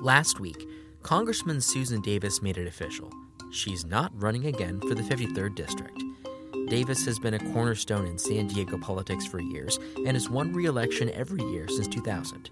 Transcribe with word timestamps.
Last 0.00 0.40
week, 0.40 0.68
Congressman 1.02 1.60
Susan 1.60 2.00
Davis 2.00 2.42
made 2.42 2.58
it 2.58 2.66
official. 2.66 3.12
She's 3.50 3.84
not 3.84 4.10
running 4.20 4.46
again 4.46 4.80
for 4.80 4.94
the 4.94 5.02
53rd 5.02 5.54
District. 5.54 6.02
Davis 6.68 7.04
has 7.04 7.18
been 7.18 7.34
a 7.34 7.52
cornerstone 7.52 8.06
in 8.06 8.18
San 8.18 8.48
Diego 8.48 8.78
politics 8.78 9.26
for 9.26 9.40
years 9.40 9.78
and 9.98 10.12
has 10.12 10.28
won 10.28 10.52
re 10.52 10.66
election 10.66 11.10
every 11.10 11.42
year 11.44 11.68
since 11.68 11.86
2000. 11.88 12.50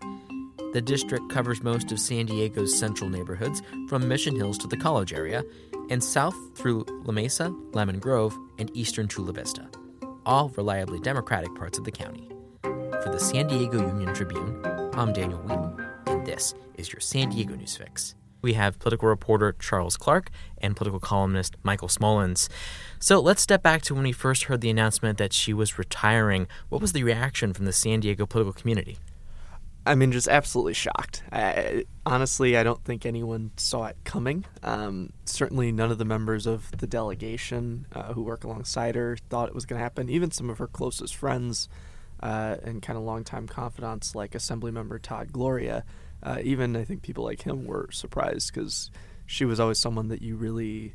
The 0.73 0.81
district 0.81 1.29
covers 1.31 1.63
most 1.63 1.93
of 1.93 2.01
San 2.01 2.27
Diego's 2.27 2.79
central 2.79 3.11
neighborhoods, 3.11 3.61
from 3.89 4.09
Mission 4.09 4.37
Hills 4.37 4.57
to 4.59 4.69
the 4.69 4.77
college 4.77 5.13
area, 5.13 5.45
and 5.91 6.03
south 6.03 6.37
through 6.55 6.87
La 7.05 7.13
Mesa, 7.13 7.55
Lemon 7.73 7.99
Grove, 7.99 8.39
and 8.59 8.71
eastern 8.75 9.09
Chula 9.09 9.33
Vista, 9.33 9.69
all 10.25 10.49
reliably 10.51 11.01
Democratic 11.01 11.55
parts 11.55 11.77
of 11.77 11.85
the 11.85 11.93
county. 11.93 12.31
For 12.63 13.11
the 13.11 13.19
San 13.19 13.49
Diego 13.49 13.79
Union 13.87 14.15
Tribune, 14.15 14.65
I'm 14.95 15.13
Daniel 15.13 15.41
Wheaton, 15.41 15.72
this 16.25 16.55
is 16.77 16.93
your 16.93 17.01
San 17.01 17.31
Diego 17.31 17.55
News 17.55 17.77
Fix. 17.77 18.15
We 18.43 18.55
have 18.55 18.79
political 18.79 19.09
reporter 19.09 19.55
Charles 19.59 19.97
Clark 19.97 20.31
and 20.59 20.77
political 20.77 21.01
columnist 21.01 21.57
Michael 21.63 21.89
Smolens. 21.89 22.49
So 22.99 23.21
let's 23.21 23.43
step 23.43 23.63
back 23.63 23.83
to 23.83 23.95
when 23.95 24.05
we 24.05 24.13
first 24.13 24.45
heard 24.45 24.61
the 24.61 24.71
announcement 24.71 25.19
that 25.19 25.33
she 25.33 25.53
was 25.53 25.79
retiring. 25.79 26.49
What 26.69 26.81
was 26.81 26.93
the 26.93 27.05
reaction 27.05 27.53
from 27.53 27.67
the 27.67 27.73
San 27.73 28.01
Diego 28.01 28.27
political 28.27 28.53
community? 28.53 28.99
I 29.85 29.97
mean, 29.97 30.13
just 30.13 30.29
absolutely 30.29 30.75
shocked. 30.75 31.25
I, 31.33 31.85
honestly, 32.07 32.57
I 32.57 32.63
don't 32.63 32.85
think 32.85 33.05
anyone 33.05 33.51
saw 33.57 33.87
it 33.87 33.97
coming. 34.05 34.45
Um, 34.63 35.13
certainly, 35.25 35.73
none 35.73 35.91
of 35.91 35.99
the 35.99 36.05
members 36.05 36.47
of 36.47 36.71
the 36.79 36.87
delegation 36.87 37.87
uh, 37.93 38.13
who 38.13 38.23
work 38.23 38.45
alongside 38.45 38.95
her 38.95 39.17
thought 39.29 39.49
it 39.49 39.55
was 39.55 39.67
going 39.67 39.79
to 39.79 39.83
happen. 39.83 40.09
Even 40.09 40.31
some 40.31 40.51
of 40.51 40.59
her 40.59 40.69
closest 40.69 41.17
friends 41.17 41.69
uh, 42.23 42.57
and 42.63 42.81
kind 42.81 42.97
of 42.97 43.05
longtime 43.05 43.49
confidants, 43.49 44.15
like 44.15 44.33
Assemblymember 44.33 45.03
Todd 45.03 45.33
Gloria, 45.33 45.85
uh, 46.23 46.39
even 46.43 46.77
I 46.77 46.85
think 46.85 47.03
people 47.03 47.25
like 47.25 47.43
him 47.43 47.67
were 47.67 47.89
surprised 47.93 48.53
because 48.53 48.91
she 49.27 49.45
was 49.45 49.61
always 49.61 49.79
someone 49.79 50.09
that 50.09 50.23
you 50.23 50.37
really, 50.37 50.95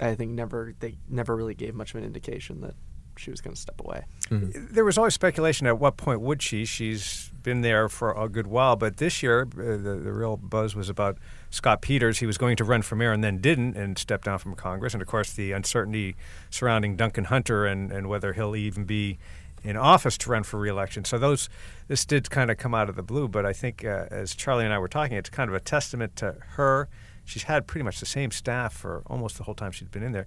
I 0.00 0.14
think, 0.14 0.32
never 0.32 0.74
they 0.80 0.98
never 1.08 1.36
really 1.36 1.54
gave 1.54 1.74
much 1.74 1.94
of 1.94 1.98
an 1.98 2.04
indication 2.04 2.60
that 2.62 2.74
she 3.18 3.30
was 3.30 3.40
going 3.40 3.54
to 3.54 3.60
step 3.60 3.80
away. 3.80 4.04
Mm-hmm. 4.30 4.74
There 4.74 4.84
was 4.84 4.98
always 4.98 5.14
speculation 5.14 5.66
at 5.66 5.78
what 5.78 5.96
point 5.96 6.20
would 6.20 6.42
she? 6.42 6.64
She's 6.64 7.30
been 7.42 7.62
there 7.62 7.88
for 7.88 8.12
a 8.12 8.28
good 8.28 8.46
while, 8.46 8.76
but 8.76 8.98
this 8.98 9.22
year 9.22 9.42
uh, 9.42 9.62
the, 9.76 10.00
the 10.02 10.12
real 10.12 10.36
buzz 10.36 10.74
was 10.74 10.88
about 10.88 11.18
Scott 11.50 11.80
Peters. 11.80 12.18
He 12.18 12.26
was 12.26 12.36
going 12.38 12.56
to 12.56 12.64
run 12.64 12.82
for 12.82 12.96
mayor 12.96 13.12
and 13.12 13.22
then 13.22 13.38
didn't 13.38 13.76
and 13.76 13.96
stepped 13.96 14.24
down 14.24 14.38
from 14.38 14.54
Congress. 14.54 14.92
And 14.92 15.02
of 15.02 15.08
course, 15.08 15.32
the 15.32 15.52
uncertainty 15.52 16.16
surrounding 16.50 16.96
Duncan 16.96 17.24
Hunter 17.24 17.66
and, 17.66 17.90
and 17.90 18.08
whether 18.08 18.32
he'll 18.32 18.56
even 18.56 18.84
be 18.84 19.18
in 19.66 19.76
office 19.76 20.16
to 20.18 20.30
run 20.30 20.42
for 20.42 20.58
reelection. 20.58 21.04
So 21.04 21.18
those 21.18 21.48
this 21.88 22.04
did 22.04 22.30
kind 22.30 22.50
of 22.50 22.56
come 22.56 22.74
out 22.74 22.88
of 22.88 22.96
the 22.96 23.02
blue, 23.02 23.28
but 23.28 23.44
I 23.44 23.52
think 23.52 23.84
uh, 23.84 24.06
as 24.10 24.34
Charlie 24.34 24.64
and 24.64 24.72
I 24.72 24.78
were 24.78 24.88
talking, 24.88 25.16
it's 25.16 25.30
kind 25.30 25.50
of 25.50 25.54
a 25.54 25.60
testament 25.60 26.16
to 26.16 26.36
her. 26.56 26.88
She's 27.24 27.44
had 27.44 27.66
pretty 27.66 27.84
much 27.84 28.00
the 28.00 28.06
same 28.06 28.30
staff 28.30 28.72
for 28.72 29.02
almost 29.06 29.36
the 29.36 29.44
whole 29.44 29.54
time 29.54 29.72
she's 29.72 29.88
been 29.88 30.02
in 30.02 30.12
there 30.12 30.26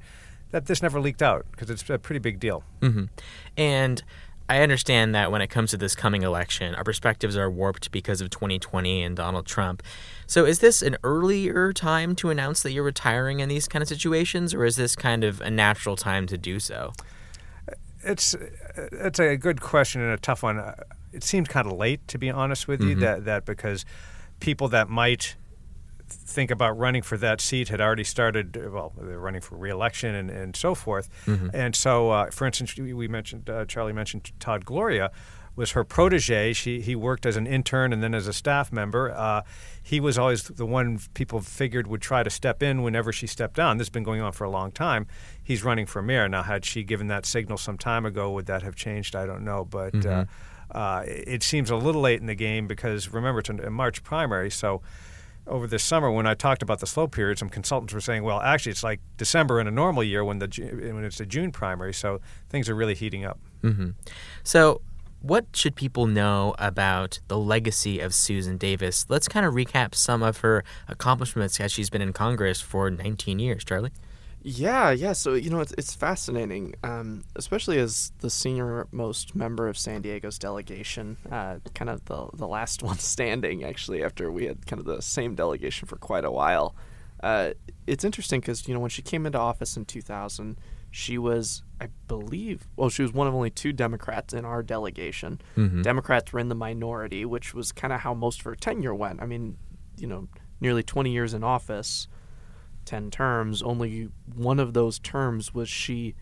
that 0.52 0.66
this 0.66 0.82
never 0.82 1.00
leaked 1.00 1.22
out 1.22 1.46
because 1.52 1.70
it's 1.70 1.88
a 1.90 2.00
pretty 2.00 2.20
big 2.20 2.40
deal. 2.40 2.64
Mm-hmm. 2.82 3.06
And 3.58 4.04
I 4.48 4.62
understand 4.62 5.14
that 5.14 5.32
when 5.32 5.42
it 5.42 5.48
comes 5.48 5.72
to 5.72 5.78
this 5.78 5.94
coming 5.94 6.24
election, 6.24 6.74
our 6.74 6.84
perspectives 6.84 7.38
are 7.38 7.52
warped 7.52 7.92
because 7.92 8.20
of 8.20 8.32
2020 8.32 9.04
and 9.04 9.16
Donald 9.16 9.46
Trump. 9.46 9.84
So, 10.26 10.46
is 10.46 10.60
this 10.60 10.82
an 10.82 10.98
earlier 11.04 11.72
time 11.72 12.16
to 12.16 12.32
announce 12.32 12.64
that 12.64 12.72
you're 12.72 12.84
retiring 12.84 13.42
in 13.42 13.50
these 13.50 13.68
kind 13.68 13.84
of 13.84 13.88
situations, 13.88 14.54
or 14.54 14.66
is 14.66 14.76
this 14.76 14.96
kind 14.96 15.24
of 15.24 15.40
a 15.42 15.52
natural 15.52 15.96
time 15.96 16.26
to 16.28 16.38
do 16.38 16.60
so? 16.60 16.94
It's 18.04 18.36
it's 18.76 19.20
a 19.20 19.36
good 19.38 19.62
question 19.62 20.02
and 20.02 20.12
a 20.12 20.18
tough 20.18 20.44
one. 20.44 20.62
It 21.12 21.24
seems 21.24 21.48
kind 21.48 21.68
of 21.68 21.74
late, 21.74 22.08
to 22.10 22.18
be 22.18 22.30
honest 22.30 22.68
with 22.68 22.82
you, 22.82 22.92
mm-hmm. 22.92 23.02
that 23.02 23.26
that 23.26 23.46
because 23.46 23.86
people 24.40 24.68
that 24.70 24.90
might 24.90 25.36
think 26.10 26.50
about 26.52 26.78
running 26.78 27.02
for 27.02 27.18
that 27.18 27.42
seat 27.42 27.70
had 27.70 27.80
already 27.80 28.04
started, 28.04 28.56
well, 28.72 28.94
they're 28.98 29.20
running 29.20 29.42
for 29.42 29.58
reelection 29.58 30.16
and, 30.16 30.30
and 30.32 30.56
so 30.56 30.74
forth. 30.74 31.10
Mm-hmm. 31.26 31.50
And 31.54 31.76
so, 31.76 32.10
uh, 32.10 32.32
for 32.32 32.48
instance, 32.48 32.76
we 32.78 33.08
mentioned, 33.08 33.50
uh, 33.50 33.66
Charlie 33.66 33.94
mentioned 33.94 34.32
Todd 34.40 34.66
Gloria 34.66 35.12
was 35.60 35.72
her 35.72 35.84
protege. 35.84 36.54
She, 36.54 36.80
he 36.80 36.96
worked 36.96 37.26
as 37.26 37.36
an 37.36 37.46
intern 37.46 37.92
and 37.92 38.02
then 38.02 38.16
as 38.16 38.28
a 38.28 38.34
staff 38.34 38.72
member. 38.72 39.12
Uh, 39.12 39.42
he 39.84 40.00
was 40.00 40.18
always 40.18 40.44
the 40.44 40.66
one 40.66 41.00
people 41.14 41.42
figured 41.42 41.86
would 41.86 42.02
try 42.02 42.24
to 42.24 42.30
step 42.30 42.64
in 42.64 42.82
whenever 42.82 43.12
she 43.12 43.28
stepped 43.28 43.58
down. 43.58 43.78
This 43.78 43.88
has 43.88 43.90
been 43.90 44.04
going 44.04 44.22
on 44.22 44.32
for 44.32 44.46
a 44.46 44.50
long 44.50 44.72
time. 44.72 45.06
He's 45.44 45.62
running 45.62 45.86
for 45.86 46.02
mayor. 46.02 46.30
Now, 46.30 46.44
had 46.44 46.64
she 46.64 46.84
given 46.84 47.08
that 47.08 47.26
signal 47.26 47.58
some 47.58 47.78
time 47.78 48.06
ago, 48.06 48.32
would 48.32 48.46
that 48.46 48.64
have 48.64 48.78
changed? 48.78 49.18
I 49.18 49.26
don't 49.26 49.44
know. 49.44 49.66
But 49.66 49.94
mm-hmm. 49.94 50.32
uh, 50.72 50.78
uh, 50.80 51.04
it 51.06 51.44
seems 51.44 51.70
a 51.70 51.76
little 51.76 52.02
late 52.02 52.22
in 52.22 52.28
the 52.28 52.36
game 52.36 52.66
because 52.66 53.10
remember, 53.10 53.40
it's 53.42 53.50
a 53.50 53.70
March 53.70 54.02
primary. 54.02 54.50
So 54.50 54.82
over 55.46 55.68
this 55.68 55.84
summer 55.84 56.10
when 56.10 56.26
I 56.26 56.36
talked 56.36 56.62
about 56.62 56.80
the 56.80 56.88
slow 56.88 57.08
period, 57.08 57.38
some 57.38 57.50
consultants 57.50 57.94
were 57.94 58.00
saying, 58.00 58.24
well, 58.24 58.40
actually, 58.40 58.72
it's 58.72 58.84
like 58.84 59.02
December 59.18 59.60
in 59.60 59.68
a 59.68 59.72
normal 59.72 60.06
year 60.06 60.24
when 60.24 60.40
the 60.40 60.48
when 60.94 61.04
it's 61.04 61.20
a 61.20 61.26
June 61.26 61.52
primary, 61.52 61.94
so 61.94 62.22
things 62.50 62.70
are 62.70 62.76
really 62.76 62.96
heating 62.96 63.26
up. 63.26 63.40
Mm-hmm. 63.62 63.90
So, 64.44 64.82
what 65.22 65.48
should 65.54 65.76
people 65.76 66.08
know 66.08 66.56
about 66.58 67.20
the 67.28 67.38
legacy 67.38 68.00
of 68.00 68.14
Susan 68.14 68.58
Davis? 68.58 69.06
Let's 69.10 69.28
kind 69.28 69.46
of 69.46 69.54
recap 69.54 69.94
some 69.96 70.24
of 70.24 70.38
her 70.38 70.64
accomplishments 70.88 71.60
as 71.60 71.72
she's 71.72 71.90
been 71.90 72.02
in 72.02 72.14
Congress 72.14 72.62
for 72.62 72.90
19 72.90 73.40
years, 73.40 73.64
Charlie. 73.64 73.92
Yeah, 74.42 74.92
yeah. 74.92 75.14
So 75.14 75.34
you 75.34 75.50
know, 75.50 75.60
it's 75.60 75.74
it's 75.78 75.94
fascinating, 75.94 76.76
um, 76.84 77.26
especially 77.36 77.78
as 77.78 78.14
the 78.20 78.30
senior 78.30 78.88
most 78.92 79.36
member 79.36 79.68
of 79.68 79.78
San 79.78 80.02
Diego's 80.02 80.40
delegation, 80.40 81.18
uh, 81.30 81.58
kind 81.76 81.90
of 81.90 82.06
the 82.06 82.30
the 82.34 82.48
last 82.48 82.82
one 82.90 82.98
standing. 83.00 83.66
Actually, 83.66 84.02
after 84.04 84.32
we 84.32 84.46
had 84.46 84.66
kind 84.66 84.80
of 84.80 84.86
the 84.86 85.02
same 85.02 85.36
delegation 85.36 85.90
for 85.90 85.98
quite 85.98 86.24
a 86.24 86.32
while, 86.32 86.74
uh, 87.22 87.52
it's 87.86 88.06
interesting 88.06 88.40
because 88.40 88.66
you 88.66 88.74
know 88.74 88.80
when 88.80 88.90
she 88.90 89.02
came 89.02 89.26
into 89.26 89.38
office 89.38 89.76
in 89.76 89.84
2000, 89.84 90.58
she 90.92 91.18
was, 91.18 91.64
I 91.80 91.88
believe, 92.08 92.68
well, 92.76 92.90
she 92.90 93.02
was 93.02 93.14
one 93.14 93.28
of 93.28 93.36
only 93.36 93.50
two 93.50 93.74
Democrats 93.74 94.34
in 94.34 94.46
our 94.46 94.64
delegation. 94.64 95.40
Mm-hmm. 95.56 95.82
Democrats 95.82 96.34
were 96.34 96.40
in 96.40 96.50
the 96.50 96.56
minority, 96.56 97.26
which 97.26 97.54
was 97.54 97.72
kind 97.72 97.94
of 97.94 98.02
how 98.02 98.14
most 98.14 98.40
of 98.40 98.46
her 98.46 98.56
tenure 98.56 98.96
went. 98.96 99.22
I 99.22 99.26
mean, 99.26 99.58
you 99.98 100.08
know, 100.08 100.28
nearly 100.60 100.84
20 100.84 101.12
years 101.12 101.34
in 101.34 101.44
office 101.44 102.08
10 102.86 103.12
terms, 103.12 103.62
only 103.62 104.10
one 104.34 104.60
of 104.60 104.74
those 104.74 104.98
terms 105.00 105.54
was 105.54 105.70
she 105.70 106.16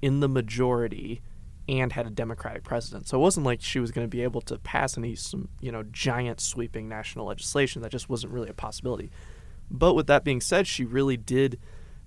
in 0.00 0.20
the 0.20 0.28
majority 0.28 1.20
and 1.68 1.92
had 1.92 2.06
a 2.06 2.10
Democratic 2.10 2.62
president. 2.62 3.08
So 3.08 3.18
it 3.18 3.20
wasn't 3.20 3.44
like 3.44 3.60
she 3.60 3.80
was 3.80 3.90
going 3.90 4.04
to 4.04 4.08
be 4.08 4.22
able 4.22 4.40
to 4.42 4.58
pass 4.58 4.96
any 4.96 5.14
some, 5.16 5.48
you 5.60 5.72
know, 5.72 5.82
giant 5.90 6.40
sweeping 6.40 6.88
national 6.88 7.26
legislation. 7.26 7.82
That 7.82 7.90
just 7.90 8.08
wasn't 8.08 8.32
really 8.32 8.48
a 8.48 8.54
possibility. 8.54 9.10
But 9.70 9.94
with 9.94 10.06
that 10.06 10.24
being 10.24 10.40
said, 10.40 10.66
she 10.66 10.84
really 10.84 11.16
did 11.16 11.58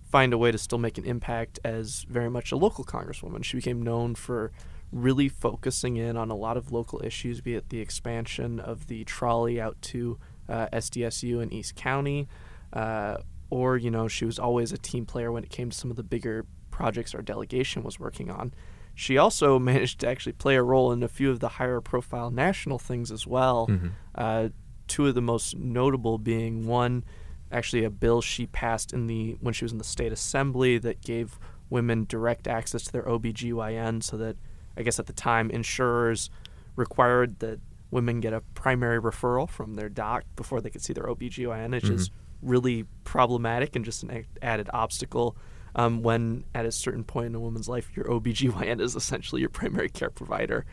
find 0.09 0.33
a 0.33 0.37
way 0.37 0.51
to 0.51 0.57
still 0.57 0.79
make 0.79 0.97
an 0.97 1.05
impact 1.05 1.59
as 1.63 2.05
very 2.09 2.29
much 2.29 2.51
a 2.51 2.57
local 2.57 2.83
congresswoman. 2.83 3.43
She 3.43 3.57
became 3.57 3.81
known 3.81 4.15
for 4.15 4.51
really 4.91 5.29
focusing 5.29 5.97
in 5.97 6.17
on 6.17 6.31
a 6.31 6.35
lot 6.35 6.57
of 6.57 6.71
local 6.71 7.01
issues, 7.03 7.41
be 7.41 7.55
it 7.55 7.69
the 7.69 7.79
expansion 7.79 8.59
of 8.59 8.87
the 8.87 9.03
trolley 9.03 9.61
out 9.61 9.79
to 9.81 10.17
uh, 10.47 10.67
SDSU 10.73 11.41
in 11.43 11.53
East 11.53 11.75
County, 11.75 12.27
uh, 12.73 13.17
or 13.51 13.77
you 13.77 13.91
know 13.91 14.07
she 14.07 14.25
was 14.25 14.39
always 14.39 14.71
a 14.71 14.77
team 14.77 15.05
player 15.05 15.31
when 15.31 15.43
it 15.43 15.49
came 15.49 15.69
to 15.69 15.77
some 15.77 15.91
of 15.91 15.97
the 15.97 16.03
bigger 16.03 16.45
projects 16.71 17.13
our 17.13 17.21
delegation 17.21 17.83
was 17.83 17.99
working 17.99 18.31
on. 18.31 18.53
She 18.95 19.17
also 19.17 19.59
managed 19.71 19.99
to 19.99 20.07
actually 20.07 20.33
play 20.33 20.55
a 20.55 20.63
role 20.63 20.91
in 20.91 21.03
a 21.03 21.07
few 21.07 21.29
of 21.29 21.39
the 21.39 21.49
higher 21.49 21.81
profile 21.81 22.31
national 22.31 22.79
things 22.79 23.11
as 23.11 23.27
well. 23.27 23.67
Mm-hmm. 23.67 23.87
Uh, 24.15 24.49
two 24.87 25.05
of 25.05 25.13
the 25.13 25.21
most 25.21 25.55
notable 25.55 26.17
being 26.17 26.65
one, 26.65 27.03
actually 27.51 27.83
a 27.83 27.89
bill 27.89 28.21
she 28.21 28.45
passed 28.47 28.93
in 28.93 29.07
the 29.07 29.37
when 29.41 29.53
she 29.53 29.65
was 29.65 29.71
in 29.71 29.77
the 29.77 29.83
state 29.83 30.11
assembly 30.11 30.77
that 30.77 31.01
gave 31.01 31.39
women 31.69 32.05
direct 32.07 32.47
access 32.47 32.83
to 32.83 32.91
their 32.91 33.03
OBGYN 33.03 34.03
so 34.03 34.17
that 34.17 34.37
I 34.77 34.83
guess 34.83 34.99
at 34.99 35.07
the 35.07 35.13
time 35.13 35.49
insurers 35.49 36.29
required 36.75 37.39
that 37.39 37.59
women 37.91 38.19
get 38.19 38.33
a 38.33 38.41
primary 38.53 39.01
referral 39.01 39.49
from 39.49 39.75
their 39.75 39.89
doc 39.89 40.23
before 40.35 40.61
they 40.61 40.69
could 40.69 40.81
see 40.81 40.93
their 40.93 41.05
OBGYN, 41.05 41.71
which 41.71 41.85
mm-hmm. 41.85 41.95
is 41.95 42.11
really 42.41 42.85
problematic 43.03 43.75
and 43.75 43.83
just 43.83 44.03
an 44.03 44.25
added 44.41 44.69
obstacle 44.73 45.35
um, 45.75 46.01
when 46.01 46.43
at 46.55 46.65
a 46.65 46.71
certain 46.71 47.03
point 47.03 47.27
in 47.27 47.35
a 47.35 47.39
woman's 47.39 47.67
life 47.67 47.89
your 47.95 48.05
OBGYN 48.05 48.79
is 48.79 48.95
essentially 48.95 49.41
your 49.41 49.49
primary 49.49 49.89
care 49.89 50.09
provider. 50.09 50.65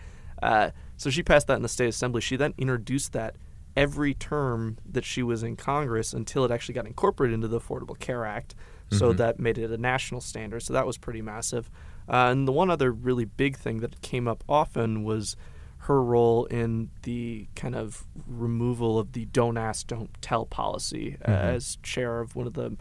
Uh, 0.42 0.70
so 0.96 1.10
she 1.10 1.22
passed 1.22 1.46
that 1.46 1.56
in 1.56 1.62
the 1.62 1.68
state 1.68 1.88
assembly. 1.88 2.20
She 2.20 2.36
then 2.36 2.54
introduced 2.58 3.12
that 3.12 3.36
every 3.76 4.14
term 4.14 4.78
that 4.90 5.04
she 5.04 5.22
was 5.22 5.42
in 5.42 5.56
Congress 5.56 6.12
until 6.12 6.44
it 6.44 6.50
actually 6.50 6.74
got 6.74 6.86
incorporated 6.86 7.34
into 7.34 7.48
the 7.48 7.60
Affordable 7.60 7.98
Care 7.98 8.24
Act. 8.24 8.54
Mm-hmm. 8.86 8.98
So 8.98 9.12
that 9.12 9.38
made 9.38 9.58
it 9.58 9.70
a 9.70 9.76
national 9.76 10.20
standard. 10.20 10.60
So 10.60 10.72
that 10.72 10.86
was 10.86 10.96
pretty 10.96 11.22
massive. 11.22 11.70
Uh, 12.08 12.30
and 12.30 12.46
the 12.46 12.52
one 12.52 12.70
other 12.70 12.92
really 12.92 13.24
big 13.24 13.56
thing 13.56 13.80
that 13.80 14.00
came 14.00 14.28
up 14.28 14.44
often 14.48 15.02
was 15.04 15.36
her 15.78 16.02
role 16.02 16.46
in 16.46 16.90
the 17.02 17.48
kind 17.54 17.74
of 17.74 18.06
removal 18.26 18.98
of 18.98 19.12
the 19.12 19.24
"don't 19.26 19.56
ask, 19.56 19.86
don't 19.86 20.10
tell" 20.20 20.46
policy 20.46 21.16
mm-hmm. 21.20 21.30
as 21.30 21.78
chair 21.82 22.20
of 22.20 22.34
one 22.34 22.46
of 22.46 22.54
the 22.54 22.76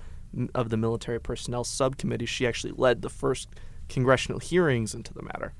of 0.53 0.69
the 0.69 0.77
military 0.77 1.19
personnel 1.19 1.63
subcommittee. 1.63 2.25
She 2.25 2.47
actually 2.47 2.74
led 2.75 3.01
the 3.01 3.09
first 3.09 3.50
congressional 3.89 4.39
hearings 4.39 4.94
into 4.94 5.13
the 5.13 5.24
matter. 5.24 5.53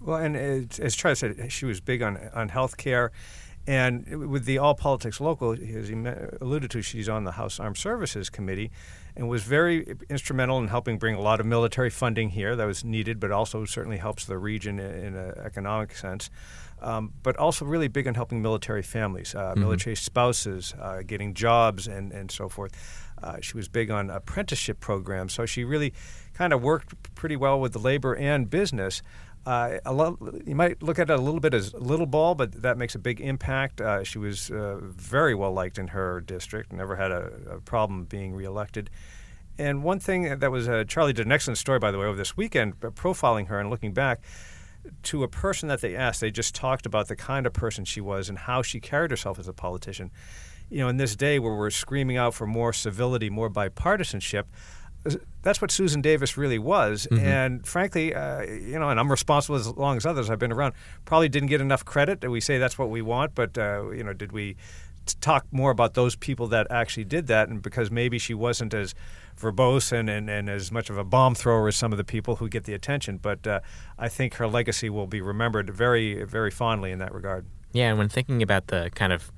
Well, 0.00 0.18
and 0.18 0.36
as, 0.36 0.78
as 0.80 0.96
Charlie 0.96 1.14
said, 1.14 1.52
she 1.52 1.64
was 1.64 1.80
big 1.80 2.02
on 2.02 2.18
on 2.34 2.48
health 2.48 2.76
care. 2.76 3.12
And 3.66 4.28
with 4.28 4.44
the 4.44 4.58
All 4.58 4.74
Politics 4.74 5.20
Local, 5.20 5.52
as 5.52 5.88
he 5.88 5.94
alluded 6.40 6.70
to, 6.72 6.82
she's 6.82 7.08
on 7.08 7.24
the 7.24 7.32
House 7.32 7.60
Armed 7.60 7.76
Services 7.76 8.28
Committee 8.28 8.72
and 9.14 9.28
was 9.28 9.44
very 9.44 9.96
instrumental 10.08 10.58
in 10.58 10.68
helping 10.68 10.98
bring 10.98 11.14
a 11.14 11.20
lot 11.20 11.38
of 11.38 11.46
military 11.46 11.90
funding 11.90 12.30
here 12.30 12.56
that 12.56 12.64
was 12.64 12.82
needed, 12.82 13.20
but 13.20 13.30
also 13.30 13.64
certainly 13.64 13.98
helps 13.98 14.24
the 14.24 14.36
region 14.36 14.80
in 14.80 15.14
an 15.14 15.34
economic 15.38 15.94
sense. 15.94 16.28
Um, 16.80 17.12
but 17.22 17.36
also 17.36 17.64
really 17.64 17.86
big 17.86 18.08
on 18.08 18.14
helping 18.14 18.42
military 18.42 18.82
families, 18.82 19.36
uh, 19.36 19.52
mm-hmm. 19.52 19.60
military 19.60 19.94
spouses, 19.94 20.74
uh, 20.80 21.02
getting 21.06 21.32
jobs, 21.32 21.86
and, 21.86 22.10
and 22.10 22.28
so 22.28 22.48
forth. 22.48 22.72
Uh, 23.22 23.36
she 23.40 23.56
was 23.56 23.68
big 23.68 23.88
on 23.88 24.10
apprenticeship 24.10 24.80
programs, 24.80 25.32
so 25.32 25.46
she 25.46 25.62
really 25.62 25.92
kind 26.34 26.52
of 26.52 26.60
worked 26.60 27.14
pretty 27.14 27.36
well 27.36 27.60
with 27.60 27.72
the 27.72 27.78
labor 27.78 28.16
and 28.16 28.50
business. 28.50 29.00
Uh, 29.44 29.78
you 30.46 30.54
might 30.54 30.82
look 30.82 30.98
at 30.98 31.10
it 31.10 31.18
a 31.18 31.20
little 31.20 31.40
bit 31.40 31.52
as 31.52 31.74
little 31.74 32.06
ball, 32.06 32.34
but 32.34 32.62
that 32.62 32.78
makes 32.78 32.94
a 32.94 32.98
big 32.98 33.20
impact. 33.20 33.80
Uh, 33.80 34.04
she 34.04 34.18
was 34.18 34.50
uh, 34.50 34.78
very 34.80 35.34
well 35.34 35.52
liked 35.52 35.78
in 35.78 35.88
her 35.88 36.20
district, 36.20 36.72
never 36.72 36.94
had 36.94 37.10
a, 37.10 37.32
a, 37.50 37.60
problem 37.60 38.04
being 38.04 38.34
reelected. 38.34 38.88
And 39.58 39.82
one 39.82 39.98
thing 39.98 40.38
that 40.38 40.50
was 40.50 40.68
uh, 40.68 40.84
Charlie 40.86 41.12
did 41.12 41.26
an 41.26 41.32
excellent 41.32 41.58
story, 41.58 41.80
by 41.80 41.90
the 41.90 41.98
way, 41.98 42.06
over 42.06 42.16
this 42.16 42.36
weekend, 42.36 42.74
uh, 42.84 42.90
profiling 42.90 43.48
her 43.48 43.58
and 43.58 43.68
looking 43.68 43.92
back 43.92 44.22
to 45.04 45.24
a 45.24 45.28
person 45.28 45.68
that 45.68 45.80
they 45.80 45.96
asked. 45.96 46.20
They 46.20 46.30
just 46.30 46.54
talked 46.54 46.86
about 46.86 47.08
the 47.08 47.16
kind 47.16 47.44
of 47.44 47.52
person 47.52 47.84
she 47.84 48.00
was 48.00 48.28
and 48.28 48.38
how 48.38 48.62
she 48.62 48.78
carried 48.78 49.10
herself 49.10 49.40
as 49.40 49.48
a 49.48 49.52
politician. 49.52 50.12
You 50.70 50.78
know, 50.78 50.88
in 50.88 50.96
this 50.96 51.16
day 51.16 51.38
where 51.40 51.54
we're 51.54 51.70
screaming 51.70 52.16
out 52.16 52.32
for 52.32 52.46
more 52.46 52.72
civility, 52.72 53.28
more 53.28 53.50
bipartisanship, 53.50 54.44
that's 55.42 55.60
what 55.60 55.70
Susan 55.70 56.00
Davis 56.00 56.36
really 56.36 56.58
was. 56.58 57.06
Mm-hmm. 57.10 57.24
And 57.24 57.66
frankly, 57.66 58.14
uh, 58.14 58.42
you 58.42 58.78
know, 58.78 58.88
and 58.88 59.00
I'm 59.00 59.10
responsible 59.10 59.56
as 59.56 59.66
long 59.66 59.96
as 59.96 60.06
others 60.06 60.30
I've 60.30 60.38
been 60.38 60.52
around. 60.52 60.74
Probably 61.04 61.28
didn't 61.28 61.48
get 61.48 61.60
enough 61.60 61.84
credit. 61.84 62.28
We 62.28 62.40
say 62.40 62.58
that's 62.58 62.78
what 62.78 62.90
we 62.90 63.02
want, 63.02 63.34
but 63.34 63.58
uh, 63.58 63.90
you 63.90 64.04
know, 64.04 64.12
did 64.12 64.32
we 64.32 64.56
talk 65.20 65.46
more 65.50 65.70
about 65.70 65.94
those 65.94 66.14
people 66.14 66.46
that 66.48 66.66
actually 66.70 67.04
did 67.04 67.26
that? 67.26 67.48
And 67.48 67.60
because 67.60 67.90
maybe 67.90 68.18
she 68.18 68.34
wasn't 68.34 68.72
as 68.74 68.94
verbose 69.36 69.92
and, 69.92 70.08
and, 70.08 70.30
and 70.30 70.48
as 70.48 70.70
much 70.70 70.90
of 70.90 70.98
a 70.98 71.04
bomb 71.04 71.34
thrower 71.34 71.68
as 71.68 71.76
some 71.76 71.92
of 71.92 71.98
the 71.98 72.04
people 72.04 72.36
who 72.36 72.48
get 72.48 72.64
the 72.64 72.74
attention, 72.74 73.16
but 73.16 73.46
uh, 73.46 73.60
I 73.98 74.08
think 74.08 74.34
her 74.34 74.46
legacy 74.46 74.90
will 74.90 75.06
be 75.06 75.20
remembered 75.20 75.70
very, 75.70 76.22
very 76.24 76.50
fondly 76.50 76.92
in 76.92 76.98
that 76.98 77.12
regard. 77.12 77.46
Yeah, 77.72 77.88
and 77.88 77.98
when 77.98 78.08
thinking 78.08 78.42
about 78.42 78.68
the 78.68 78.90
kind 78.94 79.12
of 79.12 79.32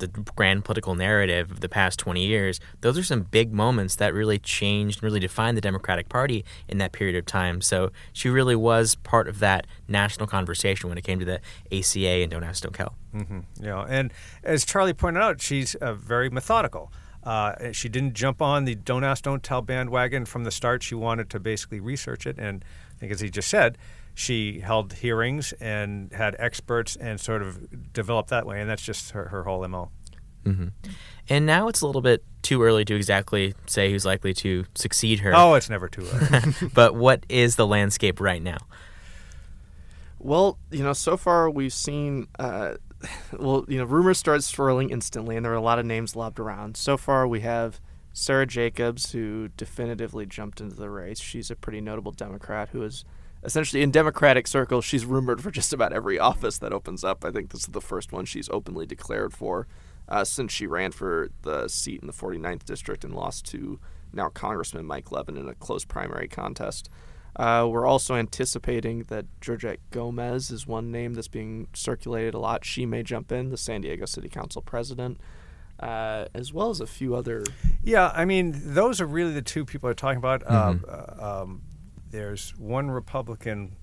the 0.00 0.08
grand 0.08 0.64
political 0.64 0.94
narrative 0.94 1.50
of 1.50 1.60
the 1.60 1.68
past 1.68 1.98
20 1.98 2.24
years, 2.24 2.60
those 2.80 2.98
are 2.98 3.02
some 3.02 3.22
big 3.22 3.52
moments 3.52 3.96
that 3.96 4.12
really 4.12 4.38
changed 4.38 4.98
and 4.98 5.02
really 5.04 5.20
defined 5.20 5.56
the 5.56 5.62
Democratic 5.62 6.08
Party 6.08 6.44
in 6.68 6.78
that 6.78 6.92
period 6.92 7.16
of 7.16 7.26
time. 7.26 7.60
So 7.60 7.92
she 8.12 8.28
really 8.28 8.56
was 8.56 8.96
part 8.96 9.28
of 9.28 9.38
that 9.38 9.66
national 9.88 10.26
conversation 10.26 10.88
when 10.88 10.98
it 10.98 11.04
came 11.04 11.18
to 11.20 11.24
the 11.24 11.40
ACA 11.72 12.22
and 12.22 12.30
Don't 12.30 12.44
Ask, 12.44 12.62
Don't 12.62 12.74
Tell. 12.74 12.94
Mm-hmm. 13.14 13.40
Yeah, 13.60 13.84
and 13.88 14.12
as 14.42 14.64
Charlie 14.64 14.92
pointed 14.92 15.22
out, 15.22 15.40
she's 15.40 15.74
uh, 15.76 15.94
very 15.94 16.30
methodical. 16.30 16.92
Uh, 17.22 17.72
she 17.72 17.88
didn't 17.88 18.14
jump 18.14 18.40
on 18.40 18.64
the 18.64 18.74
Don't 18.74 19.04
Ask, 19.04 19.24
Don't 19.24 19.42
Tell 19.42 19.62
bandwagon 19.62 20.24
from 20.24 20.44
the 20.44 20.50
start. 20.50 20.82
She 20.82 20.94
wanted 20.94 21.28
to 21.30 21.40
basically 21.40 21.80
research 21.80 22.26
it. 22.26 22.38
And 22.38 22.64
I 22.90 22.98
think, 22.98 23.12
as 23.12 23.20
he 23.20 23.28
just 23.28 23.48
said, 23.48 23.76
she 24.20 24.60
held 24.60 24.92
hearings 24.92 25.54
and 25.60 26.12
had 26.12 26.36
experts 26.38 26.94
and 26.94 27.18
sort 27.18 27.40
of 27.40 27.92
developed 27.92 28.28
that 28.28 28.44
way. 28.44 28.60
And 28.60 28.68
that's 28.68 28.82
just 28.82 29.12
her, 29.12 29.24
her 29.28 29.44
whole 29.44 29.66
MO. 29.66 29.90
Mm-hmm. 30.44 30.68
And 31.30 31.46
now 31.46 31.68
it's 31.68 31.80
a 31.80 31.86
little 31.86 32.02
bit 32.02 32.22
too 32.42 32.62
early 32.62 32.84
to 32.84 32.94
exactly 32.94 33.54
say 33.66 33.90
who's 33.90 34.04
likely 34.04 34.34
to 34.34 34.66
succeed 34.74 35.20
her. 35.20 35.32
Oh, 35.34 35.54
it's 35.54 35.70
never 35.70 35.88
too 35.88 36.06
early. 36.12 36.54
but 36.74 36.94
what 36.94 37.24
is 37.30 37.56
the 37.56 37.66
landscape 37.66 38.20
right 38.20 38.42
now? 38.42 38.58
Well, 40.18 40.58
you 40.70 40.84
know, 40.84 40.92
so 40.92 41.16
far 41.16 41.48
we've 41.48 41.72
seen, 41.72 42.28
uh, 42.38 42.74
well, 43.38 43.64
you 43.68 43.78
know, 43.78 43.84
rumors 43.84 44.18
started 44.18 44.42
swirling 44.42 44.90
instantly, 44.90 45.34
and 45.34 45.44
there 45.44 45.52
were 45.52 45.58
a 45.58 45.62
lot 45.62 45.78
of 45.78 45.86
names 45.86 46.14
lobbed 46.14 46.38
around. 46.38 46.76
So 46.76 46.98
far, 46.98 47.26
we 47.26 47.40
have 47.40 47.80
Sara 48.12 48.46
Jacobs, 48.46 49.12
who 49.12 49.48
definitively 49.56 50.26
jumped 50.26 50.60
into 50.60 50.76
the 50.76 50.90
race. 50.90 51.20
She's 51.20 51.50
a 51.50 51.56
pretty 51.56 51.80
notable 51.80 52.12
Democrat 52.12 52.68
who 52.72 52.82
is 52.82 53.06
essentially 53.42 53.82
in 53.82 53.90
Democratic 53.90 54.46
circles. 54.46 54.84
She's 54.84 55.04
rumored 55.04 55.42
for 55.42 55.50
just 55.50 55.72
about 55.72 55.92
every 55.92 56.18
office 56.18 56.58
that 56.58 56.72
opens 56.72 57.04
up. 57.04 57.24
I 57.24 57.30
think 57.30 57.50
this 57.50 57.62
is 57.62 57.68
the 57.68 57.80
first 57.80 58.12
one 58.12 58.24
she's 58.24 58.48
openly 58.50 58.86
declared 58.86 59.32
for 59.32 59.66
uh, 60.08 60.24
since 60.24 60.52
she 60.52 60.66
ran 60.66 60.92
for 60.92 61.30
the 61.42 61.68
seat 61.68 62.00
in 62.00 62.06
the 62.06 62.12
49th 62.12 62.64
district 62.64 63.04
and 63.04 63.14
lost 63.14 63.46
to 63.46 63.78
now 64.12 64.28
Congressman 64.28 64.86
Mike 64.86 65.12
Levin 65.12 65.36
in 65.36 65.48
a 65.48 65.54
close 65.54 65.84
primary 65.84 66.28
contest. 66.28 66.90
Uh, 67.36 67.66
we're 67.70 67.86
also 67.86 68.16
anticipating 68.16 69.04
that 69.04 69.24
Georgette 69.40 69.78
Gomez 69.90 70.50
is 70.50 70.66
one 70.66 70.90
name 70.90 71.14
that's 71.14 71.28
being 71.28 71.68
circulated 71.72 72.34
a 72.34 72.38
lot. 72.38 72.64
She 72.64 72.84
may 72.86 73.04
jump 73.04 73.30
in, 73.30 73.50
the 73.50 73.56
San 73.56 73.82
Diego 73.82 74.04
City 74.04 74.28
Council 74.28 74.60
president, 74.60 75.20
uh, 75.78 76.26
as 76.34 76.52
well 76.52 76.70
as 76.70 76.80
a 76.80 76.88
few 76.88 77.14
other. 77.14 77.44
Yeah, 77.84 78.10
I 78.14 78.24
mean, 78.24 78.74
those 78.74 79.00
are 79.00 79.06
really 79.06 79.32
the 79.32 79.42
two 79.42 79.64
people 79.64 79.88
are 79.88 79.94
talking 79.94 80.18
about. 80.18 80.42
Mm-hmm. 80.42 80.84
Uh, 80.88 81.42
um, 81.42 81.62
there's 82.10 82.50
one 82.58 82.90
Republican 82.90 83.76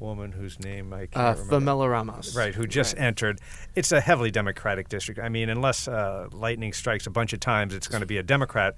woman 0.00 0.32
whose 0.32 0.60
name 0.60 0.92
I 0.92 1.06
can't 1.06 1.16
uh, 1.16 1.42
remember. 1.42 1.72
Famela 1.72 1.90
Ramos. 1.90 2.36
Right, 2.36 2.54
who 2.54 2.66
just 2.66 2.94
right. 2.94 3.04
entered. 3.04 3.40
It's 3.74 3.92
a 3.92 4.00
heavily 4.00 4.30
Democratic 4.30 4.88
district. 4.88 5.20
I 5.20 5.28
mean, 5.28 5.48
unless 5.48 5.88
uh, 5.88 6.28
lightning 6.32 6.72
strikes 6.72 7.06
a 7.06 7.10
bunch 7.10 7.32
of 7.32 7.40
times, 7.40 7.74
it's 7.74 7.88
going 7.88 8.00
to 8.00 8.06
be 8.06 8.18
a 8.18 8.22
Democrat. 8.22 8.76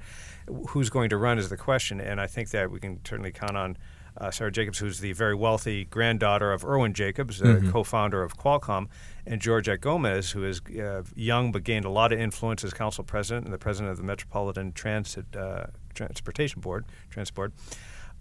Who's 0.69 0.91
going 0.91 1.11
to 1.11 1.17
run 1.17 1.39
is 1.39 1.49
the 1.49 1.57
question, 1.57 2.01
and 2.01 2.21
I 2.21 2.27
think 2.27 2.51
that 2.51 2.71
we 2.71 2.81
can 2.81 3.01
certainly 3.05 3.33
count 3.33 3.57
on 3.57 3.77
uh, 4.17 4.31
Sara 4.31 4.51
Jacobs, 4.51 4.79
who's 4.79 5.01
the 5.01 5.13
very 5.13 5.35
wealthy 5.35 5.85
granddaughter 5.85 6.53
of 6.53 6.65
Irwin 6.65 6.93
Jacobs, 6.93 7.41
mm-hmm. 7.41 7.71
co-founder 7.71 8.23
of 8.23 8.37
Qualcomm, 8.37 8.89
and 9.27 9.41
Georgette 9.41 9.81
Gomez, 9.81 10.33
who 10.33 10.45
is 10.45 10.61
uh, 10.79 11.03
young 11.15 11.53
but 11.53 11.65
gained 11.65 11.85
a 11.85 11.91
lot 11.91 12.13
of 12.13 12.19
influence 12.19 12.65
as 12.65 12.73
council 12.73 13.05
president 13.05 13.45
and 13.45 13.55
the 13.55 13.59
president 13.59 13.93
of 13.93 13.99
the 13.99 14.03
Metropolitan 14.03 14.73
Transit 14.73 15.37
uh, 15.37 15.67
Transportation 15.95 16.61
Board, 16.61 16.87
Transport. 17.11 17.53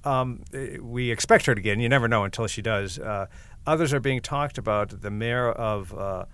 Um, 0.03 0.43
we 0.81 1.11
expect 1.11 1.45
her 1.45 1.55
to 1.55 1.61
get, 1.61 1.73
and 1.73 1.81
you 1.81 1.89
never 1.89 2.07
know 2.07 2.23
until 2.23 2.47
she 2.47 2.61
does. 2.61 2.99
Uh, 2.99 3.27
others 3.67 3.93
are 3.93 3.99
being 3.99 4.21
talked 4.21 4.57
about. 4.57 5.01
The 5.01 5.11
mayor 5.11 5.51
of 5.51 5.93
uh, 5.93 6.25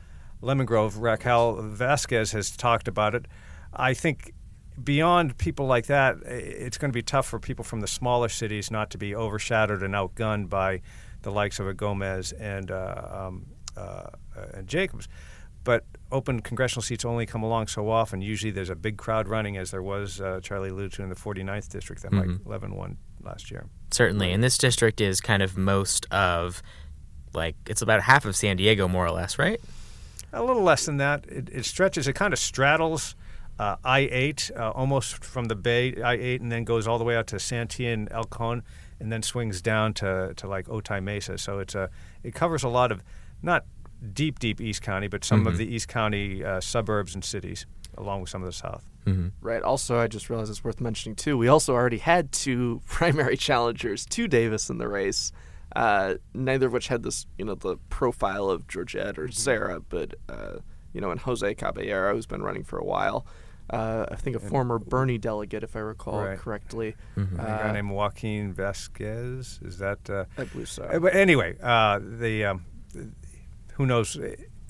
Lemon 0.41 0.65
Grove, 0.65 0.95
Racquel 0.95 1.67
Vasquez, 1.69 2.31
has 2.33 2.55
talked 2.55 2.87
about 2.87 3.15
it. 3.15 3.25
I 3.73 3.93
think 3.93 4.33
beyond 4.81 5.37
people 5.37 5.65
like 5.65 5.87
that, 5.87 6.17
it's 6.25 6.77
going 6.77 6.91
to 6.91 6.93
be 6.93 7.01
tough 7.01 7.25
for 7.25 7.39
people 7.39 7.63
from 7.63 7.81
the 7.81 7.87
smaller 7.87 8.29
cities 8.29 8.69
not 8.69 8.89
to 8.91 8.97
be 8.97 9.15
overshadowed 9.15 9.81
and 9.81 9.93
outgunned 9.93 10.49
by 10.49 10.81
the 11.23 11.31
likes 11.31 11.59
of 11.59 11.67
a 11.67 11.73
Gomez 11.73 12.31
and 12.33 12.69
uh, 12.69 13.27
um, 13.27 13.47
uh, 13.75 14.09
and 14.53 14.67
Jacobs. 14.67 15.07
But 15.63 15.83
open 16.11 16.41
congressional 16.41 16.83
seats 16.83 17.03
only 17.03 17.25
come 17.25 17.41
along 17.41 17.67
so 17.67 17.89
often. 17.89 18.21
Usually 18.21 18.51
there's 18.51 18.69
a 18.69 18.75
big 18.75 18.97
crowd 18.97 19.27
running, 19.27 19.57
as 19.57 19.71
there 19.71 19.81
was 19.81 20.21
uh, 20.21 20.39
Charlie 20.43 20.69
alluded 20.69 20.93
to 20.93 21.03
in 21.03 21.09
the 21.09 21.15
49th 21.15 21.69
district 21.69 22.03
that 22.03 22.11
mm-hmm. 22.11 22.33
Mike 22.33 22.41
Levin 22.45 22.75
won 22.75 22.97
last 23.25 23.51
year. 23.51 23.65
Certainly. 23.91 24.31
And 24.31 24.43
this 24.43 24.57
district 24.57 25.01
is 25.01 25.21
kind 25.21 25.41
of 25.41 25.57
most 25.57 26.05
of, 26.11 26.61
like, 27.33 27.55
it's 27.67 27.81
about 27.81 28.01
half 28.01 28.25
of 28.25 28.35
San 28.35 28.57
Diego, 28.57 28.87
more 28.87 29.05
or 29.05 29.11
less, 29.11 29.39
right? 29.39 29.59
A 30.33 30.43
little 30.43 30.63
less 30.63 30.85
than 30.85 30.97
that. 30.97 31.25
It, 31.27 31.49
it 31.51 31.65
stretches, 31.65 32.07
it 32.07 32.13
kind 32.13 32.33
of 32.33 32.39
straddles 32.39 33.15
uh, 33.57 33.77
I 33.83 33.99
8 34.11 34.51
uh, 34.55 34.71
almost 34.71 35.23
from 35.23 35.45
the 35.45 35.55
Bay, 35.55 36.01
I 36.01 36.13
8, 36.13 36.41
and 36.41 36.51
then 36.51 36.63
goes 36.63 36.87
all 36.87 36.97
the 36.97 37.03
way 37.03 37.15
out 37.15 37.27
to 37.27 37.39
Santee 37.39 37.87
and 37.87 38.11
El 38.11 38.25
Cajon, 38.25 38.63
and 38.99 39.11
then 39.11 39.21
swings 39.21 39.61
down 39.61 39.93
to, 39.95 40.33
to 40.35 40.47
like 40.47 40.67
Otay 40.67 41.01
Mesa. 41.01 41.37
So 41.37 41.59
it's 41.59 41.75
a, 41.75 41.89
it 42.23 42.33
covers 42.33 42.63
a 42.63 42.69
lot 42.69 42.91
of, 42.91 43.03
not 43.41 43.65
deep, 44.13 44.39
deep 44.39 44.59
East 44.59 44.81
County, 44.81 45.07
but 45.07 45.23
some 45.23 45.39
mm-hmm. 45.39 45.47
of 45.47 45.57
the 45.57 45.73
East 45.73 45.87
County 45.87 46.43
uh, 46.43 46.59
suburbs 46.59 47.15
and 47.15 47.23
cities, 47.23 47.65
along 47.97 48.21
with 48.21 48.29
some 48.29 48.41
of 48.41 48.47
the 48.47 48.53
South. 48.53 48.83
Mm-hmm. 49.05 49.27
Right. 49.41 49.61
Also, 49.61 49.99
I 49.99 50.07
just 50.07 50.29
realized 50.29 50.49
it's 50.49 50.63
worth 50.63 50.81
mentioning 50.81 51.15
too. 51.15 51.37
We 51.37 51.47
also 51.47 51.73
already 51.73 51.99
had 51.99 52.31
two 52.31 52.81
primary 52.87 53.37
challengers 53.37 54.05
to 54.07 54.27
Davis 54.27 54.69
in 54.69 54.77
the 54.77 54.87
race. 54.87 55.31
Uh, 55.75 56.15
neither 56.33 56.67
of 56.67 56.73
which 56.73 56.87
had 56.87 57.03
this, 57.03 57.25
you 57.37 57.45
know, 57.45 57.55
the 57.55 57.77
profile 57.89 58.49
of 58.49 58.67
Georgette 58.67 59.19
or 59.19 59.25
mm-hmm. 59.25 59.31
Sara, 59.31 59.79
but 59.79 60.15
uh, 60.29 60.57
you 60.93 61.01
know, 61.01 61.11
and 61.11 61.19
Jose 61.19 61.53
Caballero, 61.55 62.15
who's 62.15 62.25
been 62.25 62.41
running 62.41 62.63
for 62.63 62.79
a 62.79 62.85
while. 62.85 63.25
Uh, 63.69 64.05
I 64.11 64.15
think 64.15 64.35
a 64.35 64.39
former 64.39 64.77
Bernie 64.77 65.17
delegate, 65.17 65.63
if 65.63 65.75
I 65.75 65.79
recall 65.79 66.23
right. 66.23 66.37
correctly. 66.37 66.95
Mm-hmm. 67.17 67.39
a 67.39 67.43
guy 67.43 67.69
uh, 67.69 67.71
named 67.73 67.89
Joaquin 67.89 68.53
Vasquez. 68.53 69.59
Is 69.63 69.79
that? 69.79 70.07
Uh, 70.09 70.25
I 70.37 70.43
believe 70.43 70.69
so. 70.69 70.83
Uh, 70.83 70.99
but 70.99 71.15
anyway, 71.15 71.53
the 71.53 72.45
um, 72.45 72.65
who 73.73 73.85
knows? 73.85 74.17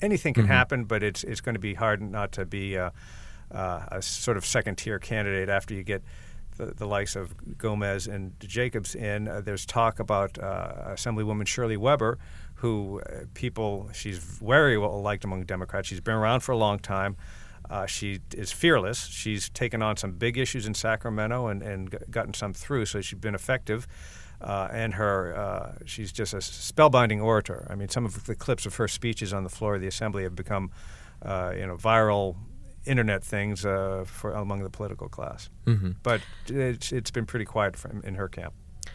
Anything 0.02 0.34
can 0.34 0.44
mm-hmm. 0.44 0.52
happen, 0.52 0.84
but 0.84 1.02
it's 1.02 1.24
it's 1.24 1.40
going 1.40 1.54
to 1.54 1.60
be 1.60 1.74
hard 1.74 2.02
not 2.02 2.32
to 2.32 2.44
be 2.44 2.76
uh, 2.76 2.90
uh, 3.50 3.86
a 3.92 4.02
sort 4.02 4.36
of 4.36 4.44
second 4.44 4.76
tier 4.76 4.98
candidate 4.98 5.48
after 5.48 5.74
you 5.74 5.82
get 5.82 6.02
the, 6.56 6.66
the 6.66 6.86
likes 6.86 7.16
of 7.16 7.34
Gomez 7.58 8.06
and 8.06 8.38
Jacobs 8.40 8.94
in. 8.94 9.28
Uh, 9.28 9.40
there's 9.40 9.66
talk 9.66 9.98
about 9.98 10.38
uh, 10.38 10.72
Assemblywoman 10.88 11.46
Shirley 11.46 11.76
Weber, 11.76 12.18
who 12.56 13.00
uh, 13.00 13.24
people 13.34 13.90
she's 13.92 14.18
very 14.18 14.78
well 14.78 15.00
liked 15.00 15.24
among 15.24 15.44
Democrats. 15.44 15.88
She's 15.88 16.00
been 16.00 16.14
around 16.14 16.40
for 16.40 16.52
a 16.52 16.56
long 16.56 16.78
time. 16.78 17.16
Uh, 17.68 17.86
she 17.86 18.20
is 18.32 18.52
fearless. 18.52 19.06
She's 19.06 19.48
taken 19.50 19.82
on 19.82 19.96
some 19.96 20.12
big 20.12 20.38
issues 20.38 20.66
in 20.66 20.74
Sacramento 20.74 21.48
and, 21.48 21.62
and 21.62 21.94
gotten 22.10 22.32
some 22.32 22.52
through, 22.52 22.86
so 22.86 23.00
she's 23.00 23.18
been 23.18 23.34
effective. 23.34 23.88
Uh, 24.40 24.68
and 24.70 24.94
her 24.94 25.36
uh, 25.36 25.72
she's 25.86 26.12
just 26.12 26.34
a 26.34 26.38
spellbinding 26.38 27.22
orator. 27.22 27.66
I 27.70 27.74
mean, 27.74 27.88
some 27.88 28.04
of 28.04 28.24
the 28.26 28.34
clips 28.34 28.66
of 28.66 28.76
her 28.76 28.88
speeches 28.88 29.32
on 29.32 29.44
the 29.44 29.50
floor 29.50 29.76
of 29.76 29.80
the 29.80 29.86
assembly 29.86 30.24
have 30.24 30.36
become 30.36 30.70
uh, 31.22 31.52
you 31.56 31.66
know 31.66 31.76
viral 31.76 32.36
internet 32.86 33.22
things 33.24 33.66
uh, 33.66 34.04
for 34.06 34.32
among 34.32 34.62
the 34.62 34.70
political 34.70 35.08
class. 35.08 35.50
Mm-hmm. 35.66 35.92
But 36.02 36.20
it's 36.48 36.92
it's 36.92 37.10
been 37.10 37.26
pretty 37.26 37.44
quiet 37.44 37.76
from, 37.76 38.02
in 38.04 38.14
her 38.14 38.28
camp. 38.28 38.54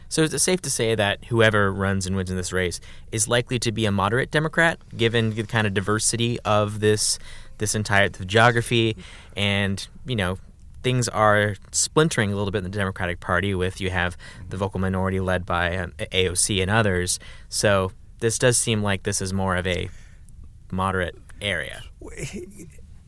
So 0.10 0.24
is 0.24 0.34
it 0.34 0.40
safe 0.40 0.62
to 0.64 0.70
say 0.70 0.96
that 0.96 1.26
whoever 1.26 1.72
runs 1.72 2.06
and 2.06 2.16
wins 2.16 2.30
in 2.30 2.36
this 2.36 2.52
race 2.52 2.82
is 3.12 3.28
likely 3.28 3.60
to 3.60 3.72
be 3.72 3.86
a 3.86 3.92
moderate 3.92 4.30
Democrat, 4.30 4.78
given 4.96 5.36
the 5.36 5.44
kind 5.44 5.66
of 5.66 5.74
diversity 5.74 6.40
of 6.42 6.80
this 6.80 7.18
this 7.60 7.76
entire 7.76 8.10
the 8.10 8.26
geography, 8.26 8.98
and 9.38 9.88
you 10.06 10.16
know 10.16 10.38
things 10.84 11.08
are 11.10 11.56
splintering 11.72 12.32
a 12.32 12.36
little 12.36 12.52
bit 12.52 12.60
in 12.60 12.64
the 12.64 12.70
Democratic 12.70 13.20
Party. 13.20 13.54
With 13.54 13.82
you 13.82 13.90
have 13.90 14.18
the 14.50 14.58
vocal 14.58 14.80
minority 14.80 15.20
led 15.20 15.46
by 15.46 15.78
um, 15.78 15.94
AOC 16.00 16.62
and 16.62 16.72
others. 16.72 17.20
So 17.50 17.92
this 18.20 18.38
does 18.38 18.58
seem 18.58 18.82
like 18.82 19.04
this 19.04 19.22
is 19.22 19.34
more 19.34 19.56
of 19.56 19.68
a 19.68 19.90
moderate 20.72 21.18
area. 21.42 21.84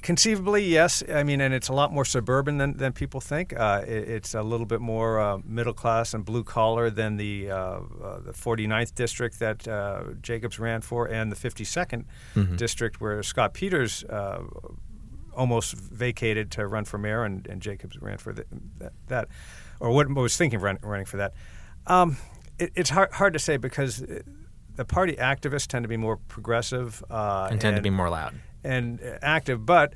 Conceivably, 0.01 0.65
yes. 0.65 1.01
I 1.09 1.23
mean, 1.23 1.39
and 1.39 1.53
it's 1.53 1.69
a 1.69 1.73
lot 1.73 1.93
more 1.93 2.03
suburban 2.03 2.57
than, 2.57 2.75
than 2.75 2.91
people 2.91 3.21
think. 3.21 3.57
Uh, 3.57 3.83
it, 3.87 4.09
it's 4.09 4.33
a 4.33 4.43
little 4.43 4.65
bit 4.65 4.81
more 4.81 5.17
uh, 5.17 5.37
middle 5.45 5.73
class 5.73 6.13
and 6.13 6.25
blue 6.25 6.43
collar 6.43 6.89
than 6.89 7.15
the 7.15 7.49
uh, 7.49 7.55
uh 7.55 8.19
the 8.19 8.33
49th 8.33 8.93
district 8.95 9.39
that 9.39 9.65
uh, 9.65 10.03
Jacobs 10.21 10.59
ran 10.59 10.81
for, 10.81 11.05
and 11.05 11.31
the 11.31 11.37
52nd 11.37 12.03
Mhm. 12.35 12.57
district 12.57 12.99
where 12.99 13.23
Scott 13.23 13.53
Peters 13.53 14.03
uh, 14.03 14.41
almost 15.35 15.73
vacated 15.73 16.51
to 16.51 16.67
run 16.67 16.85
for 16.85 16.97
mayor, 16.97 17.23
and, 17.23 17.45
and 17.47 17.61
Jacobs 17.61 18.01
ran 18.01 18.17
for 18.17 18.33
the, 18.33 18.45
that, 18.77 18.93
that, 19.07 19.27
or 19.79 19.91
what 19.91 20.09
was 20.09 20.37
thinking 20.37 20.57
of 20.57 20.63
run, 20.63 20.77
running 20.81 21.05
for 21.05 21.17
that. 21.17 21.33
Um, 21.87 22.17
it, 22.59 22.71
it's 22.75 22.89
hard, 22.89 23.11
hard 23.13 23.33
to 23.33 23.39
say 23.39 23.57
because 23.57 24.03
uh, 24.03 24.21
the 24.75 24.85
party 24.85 25.13
activists 25.13 25.67
tend 25.67 25.83
to 25.83 25.89
be 25.89 25.97
more 25.97 26.17
progressive 26.17 27.03
uh, 27.09 27.47
and 27.51 27.59
tend 27.59 27.75
to 27.75 27.81
be 27.81 27.89
more 27.89 28.09
loud. 28.09 28.35
and 28.63 29.01
uh, 29.01 29.17
active, 29.21 29.65
but 29.65 29.93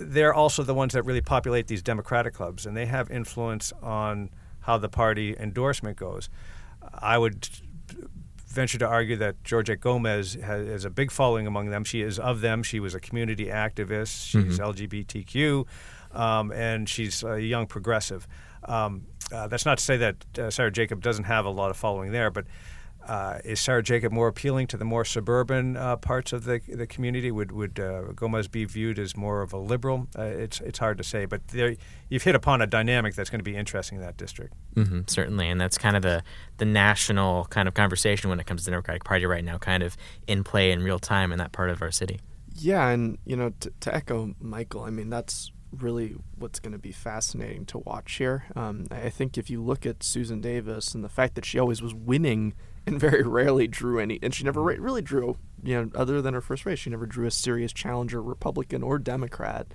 they're 0.00 0.34
also 0.34 0.62
the 0.62 0.74
ones 0.74 0.92
that 0.94 1.02
really 1.04 1.20
populate 1.20 1.66
these 1.66 1.82
Democratic 1.82 2.34
clubs, 2.34 2.66
and 2.66 2.76
they 2.76 2.86
have 2.86 3.10
influence 3.10 3.72
on 3.82 4.30
how 4.60 4.78
the 4.78 4.88
party 4.88 5.36
endorsement 5.38 5.96
goes. 5.96 6.28
I 6.94 7.18
would 7.18 7.48
venture 8.52 8.78
to 8.78 8.86
argue 8.86 9.16
that 9.16 9.42
Georgette 9.44 9.80
Gomez 9.80 10.34
has, 10.34 10.66
has 10.66 10.84
a 10.84 10.90
big 10.90 11.10
following 11.10 11.46
among 11.46 11.70
them. 11.70 11.84
She 11.84 12.02
is 12.02 12.18
of 12.18 12.40
them. 12.40 12.62
She 12.62 12.80
was 12.80 12.94
a 12.94 13.00
community 13.00 13.46
activist. 13.46 14.26
She's 14.26 14.58
LGBTQ, 14.58 15.66
um, 16.12 16.52
and 16.52 16.88
she's 16.88 17.22
a 17.22 17.40
young 17.40 17.66
progressive. 17.66 18.26
Um, 18.64 19.06
uh, 19.32 19.48
that's 19.48 19.64
not 19.64 19.78
to 19.78 19.84
say 19.84 19.96
that 19.96 20.38
uh, 20.38 20.50
Sara 20.50 20.70
Jacob 20.70 21.02
doesn't 21.02 21.24
have 21.24 21.46
a 21.46 21.50
lot 21.50 21.70
of 21.70 21.76
following 21.76 22.12
there, 22.12 22.30
but 22.30 22.44
uh, 23.08 23.38
is 23.44 23.60
Sara 23.60 23.82
Jacob 23.82 24.12
more 24.12 24.28
appealing 24.28 24.66
to 24.68 24.76
the 24.76 24.84
more 24.84 25.04
suburban 25.04 25.76
uh, 25.76 25.96
parts 25.96 26.32
of 26.32 26.44
the 26.44 26.60
the 26.68 26.86
community? 26.86 27.30
Would 27.30 27.52
would 27.52 27.80
uh, 27.80 28.12
Gomez 28.14 28.48
be 28.48 28.64
viewed 28.64 28.98
as 28.98 29.16
more 29.16 29.42
of 29.42 29.52
a 29.52 29.58
liberal? 29.58 30.08
Uh, 30.16 30.22
it's 30.22 30.60
it's 30.60 30.78
hard 30.78 30.98
to 30.98 31.04
say, 31.04 31.24
but 31.24 31.46
there, 31.48 31.76
you've 32.08 32.22
hit 32.22 32.34
upon 32.34 32.62
a 32.62 32.66
dynamic 32.66 33.14
that's 33.14 33.30
going 33.30 33.40
to 33.40 33.44
be 33.44 33.56
interesting 33.56 33.98
in 33.98 34.04
that 34.04 34.16
district. 34.16 34.54
hmm 34.74 35.00
certainly, 35.06 35.48
and 35.48 35.60
that's 35.60 35.78
kind 35.78 35.96
of 35.96 36.02
the 36.02 36.22
the 36.58 36.64
national 36.64 37.46
kind 37.46 37.68
of 37.68 37.74
conversation 37.74 38.30
when 38.30 38.38
it 38.40 38.46
comes 38.46 38.62
to 38.62 38.64
the 38.66 38.70
Democratic 38.70 39.04
Party 39.04 39.26
right 39.26 39.44
now, 39.44 39.58
kind 39.58 39.82
of 39.82 39.96
in 40.26 40.44
play 40.44 40.70
in 40.70 40.82
real 40.82 40.98
time 40.98 41.32
in 41.32 41.38
that 41.38 41.52
part 41.52 41.70
of 41.70 41.82
our 41.82 41.90
city. 41.90 42.20
Yeah, 42.54 42.88
and 42.88 43.18
you 43.24 43.36
know, 43.36 43.52
t- 43.58 43.70
to 43.80 43.94
echo 43.94 44.34
Michael, 44.40 44.82
I 44.82 44.90
mean 44.90 45.10
that's 45.10 45.50
really 45.72 46.14
what's 46.36 46.60
going 46.60 46.72
to 46.72 46.78
be 46.78 46.92
fascinating 46.92 47.64
to 47.66 47.78
watch 47.78 48.14
here. 48.14 48.44
Um, 48.54 48.86
I 48.90 49.08
think 49.08 49.38
if 49.38 49.48
you 49.48 49.62
look 49.62 49.86
at 49.86 50.02
Susan 50.02 50.40
Davis 50.40 50.94
and 50.94 51.02
the 51.02 51.08
fact 51.08 51.34
that 51.34 51.44
she 51.44 51.58
always 51.58 51.80
was 51.80 51.94
winning 51.94 52.54
and 52.86 52.98
very 52.98 53.22
rarely 53.22 53.66
drew 53.66 53.98
any, 53.98 54.18
and 54.22 54.34
she 54.34 54.44
never 54.44 54.62
really 54.62 55.02
drew, 55.02 55.36
you 55.62 55.80
know, 55.80 55.90
other 55.94 56.20
than 56.20 56.34
her 56.34 56.40
first 56.40 56.66
race, 56.66 56.78
she 56.78 56.90
never 56.90 57.06
drew 57.06 57.26
a 57.26 57.30
serious 57.30 57.72
challenger, 57.72 58.22
Republican 58.22 58.82
or 58.82 58.98
Democrat, 58.98 59.66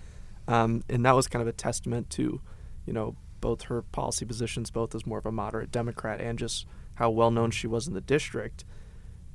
um, 0.47 0.83
and 0.89 1.05
that 1.05 1.15
was 1.15 1.27
kind 1.27 1.41
of 1.41 1.47
a 1.47 1.53
testament 1.53 2.09
to, 2.11 2.41
you 2.85 2.93
know, 2.93 3.15
both 3.39 3.63
her 3.63 3.81
policy 3.81 4.25
positions, 4.25 4.71
both 4.71 4.95
as 4.95 5.05
more 5.05 5.19
of 5.19 5.25
a 5.25 5.31
moderate 5.31 5.71
Democrat 5.71 6.19
and 6.19 6.39
just 6.39 6.65
how 6.95 7.09
well 7.09 7.31
known 7.31 7.51
she 7.51 7.67
was 7.67 7.87
in 7.87 7.93
the 7.93 8.01
district. 8.01 8.65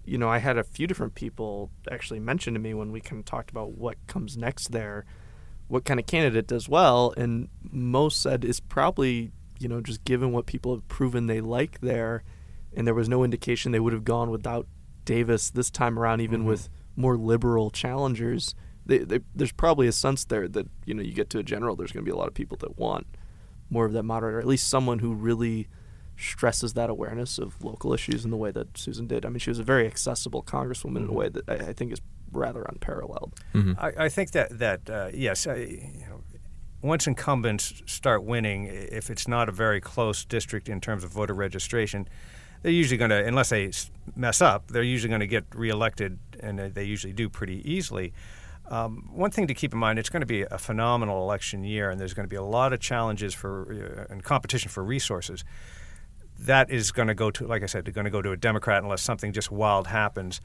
You 0.04 0.18
know, 0.18 0.28
I 0.28 0.38
had 0.38 0.58
a 0.58 0.64
few 0.64 0.86
different 0.86 1.14
people 1.14 1.70
actually 1.90 2.18
mention 2.18 2.54
to 2.54 2.60
me 2.60 2.74
when 2.74 2.90
we 2.90 3.00
kind 3.00 3.20
of 3.20 3.24
talked 3.24 3.50
about 3.50 3.72
what 3.72 3.96
comes 4.08 4.36
next 4.36 4.72
there, 4.72 5.04
what 5.68 5.84
kind 5.84 6.00
of 6.00 6.06
candidate 6.06 6.48
does 6.48 6.68
well, 6.68 7.14
and 7.16 7.48
most 7.62 8.20
said 8.20 8.44
is 8.44 8.58
probably, 8.58 9.30
you 9.60 9.68
know, 9.68 9.80
just 9.80 10.04
given 10.04 10.32
what 10.32 10.46
people 10.46 10.74
have 10.74 10.88
proven 10.88 11.26
they 11.26 11.40
like 11.40 11.80
there, 11.80 12.24
and 12.74 12.86
there 12.86 12.94
was 12.94 13.08
no 13.08 13.24
indication 13.24 13.72
they 13.72 13.80
would 13.80 13.92
have 13.92 14.04
gone 14.04 14.30
without 14.30 14.66
Davis 15.04 15.50
this 15.50 15.70
time 15.70 15.98
around, 15.98 16.20
even 16.20 16.42
Mhm. 16.42 16.46
with 16.46 16.68
more 16.96 17.16
liberal 17.16 17.70
challengers. 17.70 18.54
They, 18.86 18.98
they, 18.98 19.20
there's 19.34 19.52
probably 19.52 19.86
a 19.86 19.92
sense 19.92 20.24
there 20.24 20.48
that 20.48 20.66
you 20.84 20.94
know 20.94 21.02
you 21.02 21.12
get 21.12 21.30
to 21.30 21.38
a 21.38 21.42
general, 21.42 21.76
there's 21.76 21.92
going 21.92 22.04
to 22.04 22.08
be 22.10 22.14
a 22.14 22.16
lot 22.16 22.28
of 22.28 22.34
people 22.34 22.56
that 22.58 22.78
want 22.78 23.06
more 23.70 23.86
of 23.86 23.92
that 23.92 24.02
moderate, 24.02 24.34
or 24.34 24.38
at 24.40 24.46
least 24.46 24.68
someone 24.68 24.98
who 24.98 25.12
really 25.14 25.68
stresses 26.16 26.74
that 26.74 26.90
awareness 26.90 27.38
of 27.38 27.62
local 27.64 27.92
issues 27.92 28.24
in 28.24 28.30
the 28.30 28.36
way 28.36 28.50
that 28.50 28.76
Susan 28.76 29.06
did. 29.06 29.24
I 29.24 29.28
mean, 29.30 29.38
she 29.38 29.50
was 29.50 29.58
a 29.58 29.62
very 29.64 29.86
accessible 29.86 30.42
congresswoman 30.42 30.98
in 30.98 31.04
a 31.04 31.08
Mhm. 31.08 31.14
way 31.14 31.28
that 31.30 31.48
I, 31.48 31.54
I 31.70 31.72
think 31.72 31.92
is 31.92 32.00
rather 32.32 32.62
unparalleled. 32.62 33.32
hmm 33.52 33.72
I, 33.78 33.92
I 34.04 34.08
think 34.08 34.32
that 34.32 34.58
that 34.58 34.90
uh, 34.90 35.08
yes, 35.12 35.46
I, 35.46 35.54
you 35.56 36.06
know, 36.08 36.22
once 36.82 37.06
incumbents 37.06 37.82
start 37.86 38.24
winning, 38.24 38.64
if 38.66 39.08
it's 39.10 39.26
not 39.28 39.48
a 39.48 39.52
very 39.52 39.80
close 39.80 40.24
district 40.24 40.68
in 40.68 40.80
terms 40.80 41.04
of 41.04 41.10
voter 41.12 41.34
registration, 41.34 42.08
they're 42.62 42.72
usually 42.72 42.96
going 42.96 43.10
to, 43.10 43.24
unless 43.24 43.50
they 43.50 43.70
mess 44.16 44.40
up, 44.40 44.68
they're 44.68 44.82
usually 44.82 45.08
going 45.08 45.20
to 45.20 45.26
get 45.26 45.44
reelected, 45.54 46.18
and 46.40 46.60
uh, 46.60 46.68
they 46.72 46.84
usually 46.84 47.12
do 47.12 47.28
pretty 47.28 47.68
easily. 47.70 48.12
Um, 48.70 49.10
one 49.12 49.30
thing 49.30 49.48
to 49.48 49.54
keep 49.54 49.72
in 49.72 49.78
mind: 49.78 49.98
it's 49.98 50.08
going 50.08 50.20
to 50.20 50.26
be 50.26 50.42
a 50.42 50.58
phenomenal 50.58 51.22
election 51.22 51.64
year, 51.64 51.90
and 51.90 52.00
there's 52.00 52.14
going 52.14 52.24
to 52.24 52.30
be 52.30 52.36
a 52.36 52.42
lot 52.42 52.72
of 52.72 52.80
challenges 52.80 53.34
for 53.34 54.06
uh, 54.08 54.12
and 54.12 54.22
competition 54.22 54.70
for 54.70 54.84
resources. 54.84 55.44
That 56.38 56.70
is 56.70 56.90
going 56.90 57.08
to 57.08 57.14
go 57.14 57.30
to, 57.30 57.46
like 57.46 57.62
I 57.62 57.66
said, 57.66 57.92
going 57.92 58.04
to 58.04 58.10
go 58.10 58.22
to 58.22 58.32
a 58.32 58.36
Democrat 58.36 58.82
unless 58.82 59.02
something 59.02 59.32
just 59.32 59.50
wild 59.50 59.88
happens. 59.88 60.40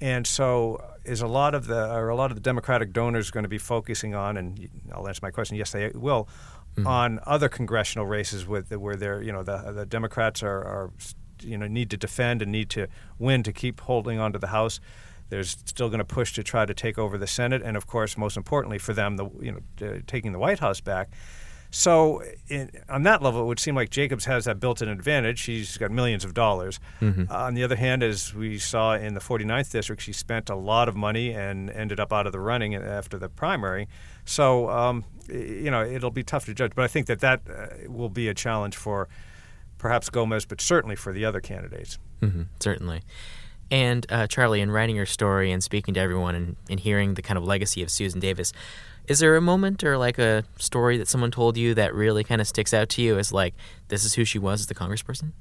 And 0.00 0.26
so, 0.26 0.82
is 1.04 1.20
a 1.20 1.26
lot 1.26 1.54
of 1.54 1.66
the 1.66 1.88
are 1.88 2.08
a 2.08 2.16
lot 2.16 2.30
of 2.30 2.36
the 2.36 2.42
Democratic 2.42 2.92
donors 2.92 3.30
going 3.30 3.44
to 3.44 3.48
be 3.48 3.58
focusing 3.58 4.14
on? 4.14 4.36
And 4.36 4.68
I'll 4.92 5.08
answer 5.08 5.20
my 5.22 5.30
question. 5.30 5.56
Yes, 5.56 5.72
they 5.72 5.90
will. 5.94 6.28
On 6.86 7.20
other 7.26 7.50
congressional 7.50 8.06
races 8.06 8.46
with 8.46 8.74
where 8.74 8.96
they're 8.96 9.22
you 9.22 9.32
know 9.32 9.42
the 9.42 9.72
the 9.72 9.86
Democrats 9.86 10.42
are, 10.42 10.58
are 10.58 10.90
you 11.44 11.58
know 11.58 11.66
need 11.68 11.90
to 11.90 11.96
defend 11.96 12.42
and 12.42 12.50
need 12.52 12.70
to 12.70 12.88
win 13.18 13.42
to 13.42 13.52
keep 13.52 13.80
holding 13.80 14.18
on 14.18 14.32
to 14.32 14.38
the 14.38 14.48
House. 14.48 14.80
There's 15.28 15.56
still 15.64 15.88
going 15.88 15.98
to 15.98 16.04
push 16.04 16.34
to 16.34 16.42
try 16.42 16.66
to 16.66 16.74
take 16.74 16.98
over 16.98 17.16
the 17.16 17.26
Senate, 17.26 17.62
and 17.62 17.76
of 17.76 17.86
course, 17.86 18.18
most 18.18 18.36
importantly 18.36 18.78
for 18.78 18.92
them, 18.92 19.16
the 19.16 19.28
you 19.40 19.52
know 19.52 19.86
uh, 19.86 19.98
taking 20.06 20.32
the 20.32 20.38
White 20.38 20.58
House 20.58 20.80
back. 20.80 21.10
So, 21.74 22.22
in, 22.48 22.70
on 22.90 23.02
that 23.04 23.22
level, 23.22 23.40
it 23.40 23.46
would 23.46 23.58
seem 23.58 23.74
like 23.74 23.88
Jacobs 23.88 24.26
has 24.26 24.44
that 24.44 24.60
built-in 24.60 24.90
advantage. 24.90 25.38
She's 25.38 25.78
got 25.78 25.90
millions 25.90 26.22
of 26.22 26.34
dollars. 26.34 26.78
Mhm. 27.00 27.30
Uh, 27.30 27.34
on 27.34 27.54
the 27.54 27.64
other 27.64 27.76
hand, 27.76 28.02
as 28.02 28.34
we 28.34 28.58
saw 28.58 28.92
in 28.92 29.14
the 29.14 29.20
49th 29.20 29.72
district, 29.72 30.02
she 30.02 30.12
spent 30.12 30.50
a 30.50 30.54
lot 30.54 30.86
of 30.86 30.94
money 30.96 31.32
and 31.32 31.70
ended 31.70 31.98
up 31.98 32.12
out 32.12 32.26
of 32.26 32.32
the 32.32 32.40
running 32.40 32.74
after 32.74 33.18
the 33.18 33.30
primary. 33.30 33.88
So, 34.26 34.68
um, 34.68 35.06
you 35.30 35.70
know, 35.70 35.82
it'll 35.82 36.10
be 36.10 36.22
tough 36.22 36.44
to 36.44 36.52
judge. 36.52 36.72
But 36.74 36.84
I 36.84 36.88
think 36.88 37.06
that 37.06 37.20
that 37.20 37.40
uh, 37.48 37.90
will 37.90 38.10
be 38.10 38.28
a 38.28 38.34
challenge 38.34 38.76
for 38.76 39.08
perhaps 39.82 40.08
Gomez, 40.08 40.46
but 40.46 40.60
certainly 40.60 40.94
for 40.94 41.12
the 41.12 41.24
other 41.24 41.40
candidates. 41.40 41.98
hmm 42.20 42.42
certainly. 42.60 43.02
And 43.70 44.06
uh, 44.10 44.26
Charlie, 44.28 44.60
in 44.60 44.70
writing 44.70 44.94
your 44.94 45.06
story 45.06 45.50
and 45.50 45.62
speaking 45.62 45.94
to 45.94 46.00
everyone 46.00 46.34
and, 46.34 46.56
and 46.70 46.78
hearing 46.78 47.14
the 47.14 47.22
kind 47.22 47.36
of 47.36 47.44
legacy 47.44 47.82
of 47.82 47.90
Susan 47.90 48.20
Davis, 48.20 48.52
is 49.08 49.18
there 49.18 49.34
a 49.34 49.40
moment 49.40 49.82
or 49.82 49.98
like 49.98 50.18
a 50.18 50.44
story 50.58 50.98
that 50.98 51.08
someone 51.08 51.32
told 51.32 51.56
you 51.56 51.74
that 51.74 51.94
really 51.94 52.22
kind 52.22 52.40
of 52.40 52.46
sticks 52.46 52.72
out 52.72 52.88
to 52.90 53.02
you 53.02 53.18
as 53.18 53.32
like 53.32 53.54
this 53.88 54.04
is 54.04 54.14
who 54.14 54.24
she 54.24 54.38
was 54.38 54.60
as 54.60 54.66
the 54.68 54.74
congressperson? 54.74 55.32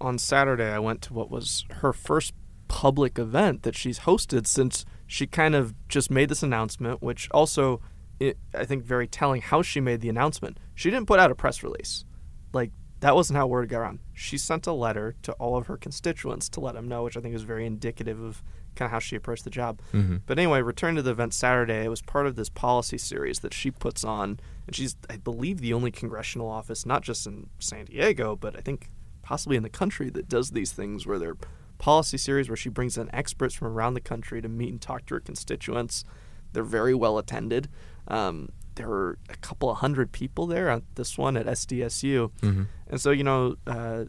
On 0.00 0.18
Saturday, 0.18 0.68
I 0.68 0.80
went 0.80 1.00
to 1.02 1.14
what 1.14 1.30
was 1.30 1.64
her 1.80 1.92
first 1.92 2.34
public 2.66 3.18
event 3.18 3.62
that 3.62 3.76
she's 3.76 4.00
hosted 4.00 4.48
since 4.48 4.84
she 5.06 5.26
kind 5.28 5.54
of 5.54 5.74
just 5.88 6.10
made 6.10 6.28
this 6.28 6.42
announcement, 6.42 7.00
which 7.02 7.30
also, 7.30 7.80
i 8.20 8.34
I 8.52 8.64
think, 8.64 8.82
very 8.82 9.06
telling 9.06 9.42
how 9.42 9.62
she 9.62 9.80
made 9.80 10.00
the 10.00 10.08
announcement. 10.08 10.58
She 10.74 10.90
didn't 10.90 11.06
put 11.06 11.20
out 11.20 11.30
a 11.30 11.36
press 11.36 11.62
release. 11.62 12.04
Like, 12.52 12.72
that 13.00 13.14
wasn't 13.14 13.36
how 13.36 13.46
word 13.46 13.68
got 13.68 13.80
around. 13.80 13.98
She 14.14 14.38
sent 14.38 14.66
a 14.66 14.72
letter 14.72 15.14
to 15.22 15.32
all 15.32 15.56
of 15.56 15.66
her 15.66 15.76
constituents 15.76 16.48
to 16.50 16.60
let 16.60 16.74
them 16.74 16.88
know, 16.88 17.02
which 17.02 17.16
I 17.16 17.20
think 17.20 17.34
is 17.34 17.42
very 17.42 17.66
indicative 17.66 18.20
of 18.22 18.42
kind 18.74 18.86
of 18.86 18.92
how 18.92 18.98
she 18.98 19.16
approached 19.16 19.44
the 19.44 19.50
job. 19.50 19.80
Mm-hmm. 19.92 20.18
But 20.26 20.38
anyway, 20.38 20.62
return 20.62 20.96
to 20.96 21.02
the 21.02 21.10
event 21.10 21.34
Saturday. 21.34 21.84
It 21.84 21.88
was 21.88 22.02
part 22.02 22.26
of 22.26 22.36
this 22.36 22.48
policy 22.48 22.98
series 22.98 23.40
that 23.40 23.54
she 23.54 23.70
puts 23.70 24.04
on, 24.04 24.40
and 24.66 24.76
she's, 24.76 24.96
I 25.10 25.16
believe, 25.16 25.60
the 25.60 25.72
only 25.72 25.90
congressional 25.90 26.48
office, 26.48 26.86
not 26.86 27.02
just 27.02 27.26
in 27.26 27.48
San 27.58 27.86
Diego, 27.86 28.36
but 28.36 28.56
I 28.56 28.60
think 28.60 28.90
possibly 29.22 29.56
in 29.56 29.62
the 29.62 29.68
country 29.68 30.08
that 30.10 30.28
does 30.28 30.50
these 30.50 30.72
things 30.72 31.06
where 31.06 31.18
they're 31.18 31.36
policy 31.78 32.16
series 32.16 32.48
where 32.48 32.56
she 32.56 32.68
brings 32.68 32.96
in 32.96 33.14
experts 33.14 33.54
from 33.54 33.68
around 33.68 33.94
the 33.94 34.00
country 34.00 34.40
to 34.40 34.48
meet 34.48 34.70
and 34.70 34.80
talk 34.80 35.04
to 35.06 35.14
her 35.14 35.20
constituents. 35.20 36.04
They're 36.52 36.62
very 36.62 36.94
well 36.94 37.18
attended. 37.18 37.68
Um, 38.08 38.50
there 38.76 38.88
were 38.88 39.18
a 39.28 39.36
couple 39.36 39.68
of 39.70 39.78
hundred 39.78 40.12
people 40.12 40.46
there 40.46 40.68
at 40.68 40.82
this 40.94 41.18
one 41.18 41.36
at 41.36 41.46
SDSU. 41.46 42.30
Mm-hmm. 42.40 42.62
And 42.88 43.00
so, 43.00 43.10
you 43.10 43.24
know, 43.24 43.56
uh, 43.66 44.04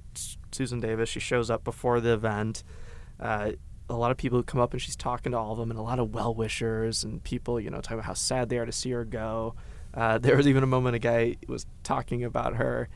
Susan 0.51 0.79
Davis, 0.79 1.09
she 1.09 1.19
shows 1.19 1.49
up 1.49 1.63
before 1.63 1.99
the 1.99 2.13
event. 2.13 2.63
Uh, 3.19 3.53
a 3.89 3.95
lot 3.95 4.11
of 4.11 4.17
people 4.17 4.37
who 4.37 4.43
come 4.43 4.61
up 4.61 4.73
and 4.73 4.81
she's 4.81 4.95
talking 4.95 5.31
to 5.31 5.37
all 5.37 5.53
of 5.53 5.57
them, 5.57 5.71
and 5.71 5.79
a 5.79 5.83
lot 5.83 5.99
of 5.99 6.13
well 6.13 6.33
wishers 6.33 7.03
and 7.03 7.23
people, 7.23 7.59
you 7.59 7.69
know, 7.69 7.81
talking 7.81 7.95
about 7.97 8.05
how 8.05 8.13
sad 8.13 8.49
they 8.49 8.57
are 8.57 8.65
to 8.65 8.71
see 8.71 8.91
her 8.91 9.05
go. 9.05 9.55
Uh, 9.93 10.17
there 10.19 10.35
was 10.37 10.47
even 10.47 10.63
a 10.63 10.67
moment 10.67 10.95
a 10.95 10.99
guy 10.99 11.37
was 11.47 11.65
talking 11.83 12.23
about 12.23 12.55
her, 12.55 12.89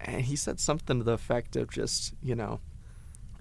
and 0.00 0.22
he 0.22 0.36
said 0.36 0.60
something 0.60 0.98
to 0.98 1.04
the 1.04 1.12
effect 1.12 1.56
of 1.56 1.70
just, 1.70 2.14
you 2.22 2.34
know, 2.34 2.60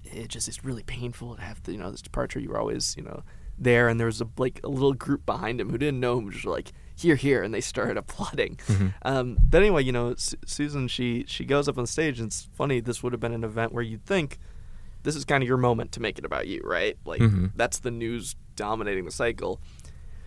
it 0.03 0.27
just 0.27 0.47
is 0.47 0.63
really 0.63 0.83
painful 0.83 1.35
to 1.35 1.41
have 1.41 1.61
the, 1.63 1.71
you 1.73 1.77
know 1.77 1.91
this 1.91 2.01
departure. 2.01 2.39
You 2.39 2.49
were 2.49 2.59
always, 2.59 2.95
you 2.95 3.03
know, 3.03 3.23
there, 3.61 3.87
and 3.87 3.99
there 3.99 4.07
was 4.07 4.19
a 4.21 4.27
like 4.37 4.59
a 4.63 4.67
little 4.67 4.93
group 4.93 5.25
behind 5.25 5.61
him 5.61 5.69
who 5.69 5.77
didn't 5.77 5.99
know 5.99 6.17
him, 6.17 6.29
just 6.31 6.45
like 6.45 6.71
here, 6.95 7.15
here, 7.15 7.41
and 7.43 7.53
they 7.53 7.61
started 7.61 7.97
applauding. 8.03 8.57
Mm-hmm. 8.67 8.87
Um, 9.03 9.37
but 9.49 9.61
anyway, 9.61 9.83
you 9.83 9.91
know, 9.91 10.15
Su- 10.17 10.37
Susan, 10.45 10.87
she 10.87 11.23
she 11.27 11.45
goes 11.45 11.67
up 11.69 11.77
on 11.77 11.85
stage, 11.85 12.19
and 12.19 12.27
it's 12.27 12.49
funny. 12.53 12.79
This 12.79 13.01
would 13.03 13.13
have 13.13 13.19
been 13.19 13.33
an 13.33 13.43
event 13.43 13.71
where 13.73 13.83
you'd 13.83 14.05
think 14.05 14.37
this 15.03 15.15
is 15.15 15.23
kind 15.25 15.41
of 15.43 15.47
your 15.47 15.57
moment 15.57 15.91
to 15.93 15.99
make 16.01 16.17
it 16.19 16.25
about 16.25 16.47
you, 16.47 16.61
right? 16.63 16.97
Like 17.05 17.21
Mhm. 17.21 17.51
that's 17.55 17.79
the 17.79 17.91
news 17.91 18.35
dominating 18.55 19.05
the 19.05 19.11
cycle. 19.11 19.59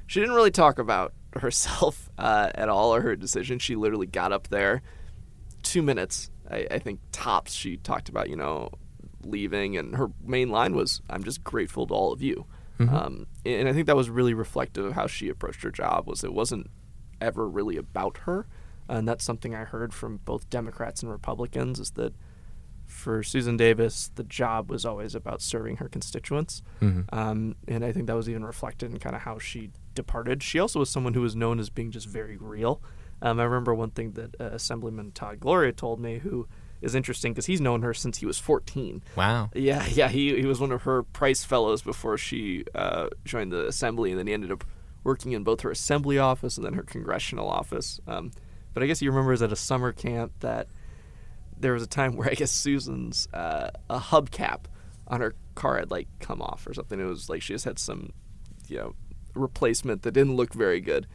She 0.06 0.20
didn't 0.20 0.34
really 0.34 0.50
talk 0.50 0.78
about 0.78 1.12
herself 1.36 2.10
uh, 2.18 2.50
at 2.54 2.68
all 2.68 2.94
or 2.94 3.00
her 3.02 3.16
decision. 3.16 3.58
She 3.58 3.74
literally 3.76 4.06
got 4.06 4.32
up 4.32 4.48
there, 4.48 4.82
two 5.62 5.82
minutes, 5.82 6.30
I, 6.50 6.66
I 6.70 6.78
think 6.78 7.00
tops. 7.12 7.52
She 7.52 7.76
talked 7.78 8.08
about 8.08 8.28
you 8.30 8.36
know 8.36 8.70
leaving, 9.24 9.76
and 9.76 9.96
her 9.96 10.08
main 10.24 10.50
line 10.50 10.74
was, 10.74 11.00
"I'm 11.08 11.24
just 11.24 11.42
grateful 11.44 11.86
to 11.86 11.94
all 11.94 12.12
of 12.12 12.20
you." 12.22 12.46
Um, 12.80 13.26
and 13.44 13.68
I 13.68 13.72
think 13.72 13.86
that 13.86 13.96
was 13.96 14.10
really 14.10 14.34
reflective 14.34 14.84
of 14.84 14.92
how 14.94 15.06
she 15.06 15.28
approached 15.28 15.62
her 15.62 15.70
job. 15.70 16.06
Was 16.06 16.24
it 16.24 16.32
wasn't 16.32 16.68
ever 17.20 17.48
really 17.48 17.76
about 17.76 18.18
her, 18.18 18.46
and 18.88 19.06
that's 19.08 19.24
something 19.24 19.54
I 19.54 19.64
heard 19.64 19.94
from 19.94 20.18
both 20.24 20.50
Democrats 20.50 21.02
and 21.02 21.10
Republicans. 21.10 21.78
Is 21.78 21.92
that 21.92 22.14
for 22.86 23.22
Susan 23.22 23.56
Davis, 23.56 24.10
the 24.14 24.24
job 24.24 24.70
was 24.70 24.84
always 24.84 25.14
about 25.14 25.40
serving 25.40 25.76
her 25.76 25.88
constituents. 25.88 26.62
Um, 27.12 27.56
and 27.66 27.84
I 27.84 27.92
think 27.92 28.06
that 28.08 28.16
was 28.16 28.28
even 28.28 28.44
reflected 28.44 28.92
in 28.92 28.98
kind 28.98 29.16
of 29.16 29.22
how 29.22 29.38
she 29.38 29.70
departed. 29.94 30.42
She 30.42 30.58
also 30.58 30.80
was 30.80 30.90
someone 30.90 31.14
who 31.14 31.22
was 31.22 31.34
known 31.34 31.58
as 31.58 31.70
being 31.70 31.90
just 31.90 32.06
very 32.06 32.36
real. 32.36 32.82
Um, 33.22 33.40
I 33.40 33.44
remember 33.44 33.74
one 33.74 33.90
thing 33.90 34.12
that 34.12 34.38
uh, 34.38 34.44
Assemblyman 34.52 35.12
Todd 35.12 35.40
Gloria 35.40 35.72
told 35.72 35.98
me, 35.98 36.18
who 36.18 36.46
is 36.84 36.94
interesting 36.94 37.32
because 37.32 37.46
he's 37.46 37.60
known 37.60 37.82
her 37.82 37.94
since 37.94 38.18
he 38.18 38.26
was 38.26 38.38
14. 38.38 39.02
Wow. 39.16 39.50
Yeah, 39.54 39.84
yeah, 39.86 40.08
he, 40.08 40.36
he 40.40 40.46
was 40.46 40.60
one 40.60 40.70
of 40.70 40.82
her 40.82 41.02
Price 41.02 41.42
Fellows 41.42 41.82
before 41.82 42.18
she 42.18 42.64
uh, 42.74 43.08
joined 43.24 43.52
the 43.52 43.66
Assembly, 43.66 44.10
and 44.10 44.18
then 44.18 44.26
he 44.26 44.34
ended 44.34 44.52
up 44.52 44.64
working 45.02 45.32
in 45.32 45.42
both 45.42 45.62
her 45.62 45.70
Assembly 45.70 46.18
office 46.18 46.56
and 46.56 46.64
then 46.64 46.74
her 46.74 46.82
Congressional 46.82 47.48
office. 47.48 48.00
Um, 48.06 48.32
but 48.74 48.82
I 48.82 48.86
guess 48.86 49.00
he 49.00 49.08
remembers 49.08 49.40
at 49.40 49.52
a 49.52 49.56
summer 49.56 49.92
camp 49.92 50.32
that 50.40 50.68
there 51.58 51.72
was 51.72 51.82
a 51.82 51.88
time 51.88 52.16
where 52.16 52.28
I 52.30 52.34
guess 52.34 52.52
Susan's 52.52 53.28
uh, 53.32 53.70
a 53.88 53.98
hubcap 53.98 54.64
on 55.08 55.20
her 55.20 55.34
car 55.54 55.78
had 55.78 55.90
like 55.90 56.08
come 56.20 56.42
off 56.42 56.66
or 56.66 56.74
something. 56.74 57.00
It 57.00 57.04
was 57.04 57.28
like 57.28 57.42
she 57.42 57.54
just 57.54 57.64
had 57.64 57.78
some, 57.78 58.12
you 58.68 58.76
know, 58.76 58.94
replacement 59.34 60.02
that 60.02 60.12
didn't 60.12 60.36
look 60.36 60.52
very 60.52 60.80
good. 60.80 61.06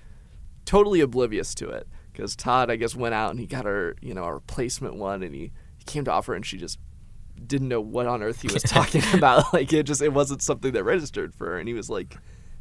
Totally 0.65 1.01
oblivious 1.01 1.53
to 1.55 1.69
it 1.69 1.87
because 2.19 2.35
Todd, 2.35 2.69
I 2.69 2.75
guess, 2.75 2.95
went 2.95 3.15
out 3.15 3.31
and 3.31 3.39
he 3.39 3.45
got 3.45 3.65
her, 3.65 3.95
you 4.01 4.13
know, 4.13 4.25
a 4.25 4.33
replacement 4.33 4.95
one, 4.95 5.23
and 5.23 5.33
he, 5.33 5.41
he 5.41 5.51
came 5.89 6.05
to 6.05 6.11
offer, 6.11 6.33
and 6.33 6.45
she 6.45 6.57
just 6.57 6.79
didn't 7.45 7.67
know 7.67 7.81
what 7.81 8.05
on 8.05 8.21
earth 8.21 8.41
he 8.41 8.53
was 8.53 8.63
talking 8.63 9.03
about. 9.13 9.45
Like 9.53 9.71
it 9.73 9.83
just 9.83 10.01
it 10.01 10.13
wasn't 10.13 10.41
something 10.41 10.71
that 10.73 10.83
registered 10.83 11.33
for 11.35 11.47
her, 11.47 11.59
and 11.59 11.67
he 11.67 11.73
was 11.73 11.89
like, 11.89 12.17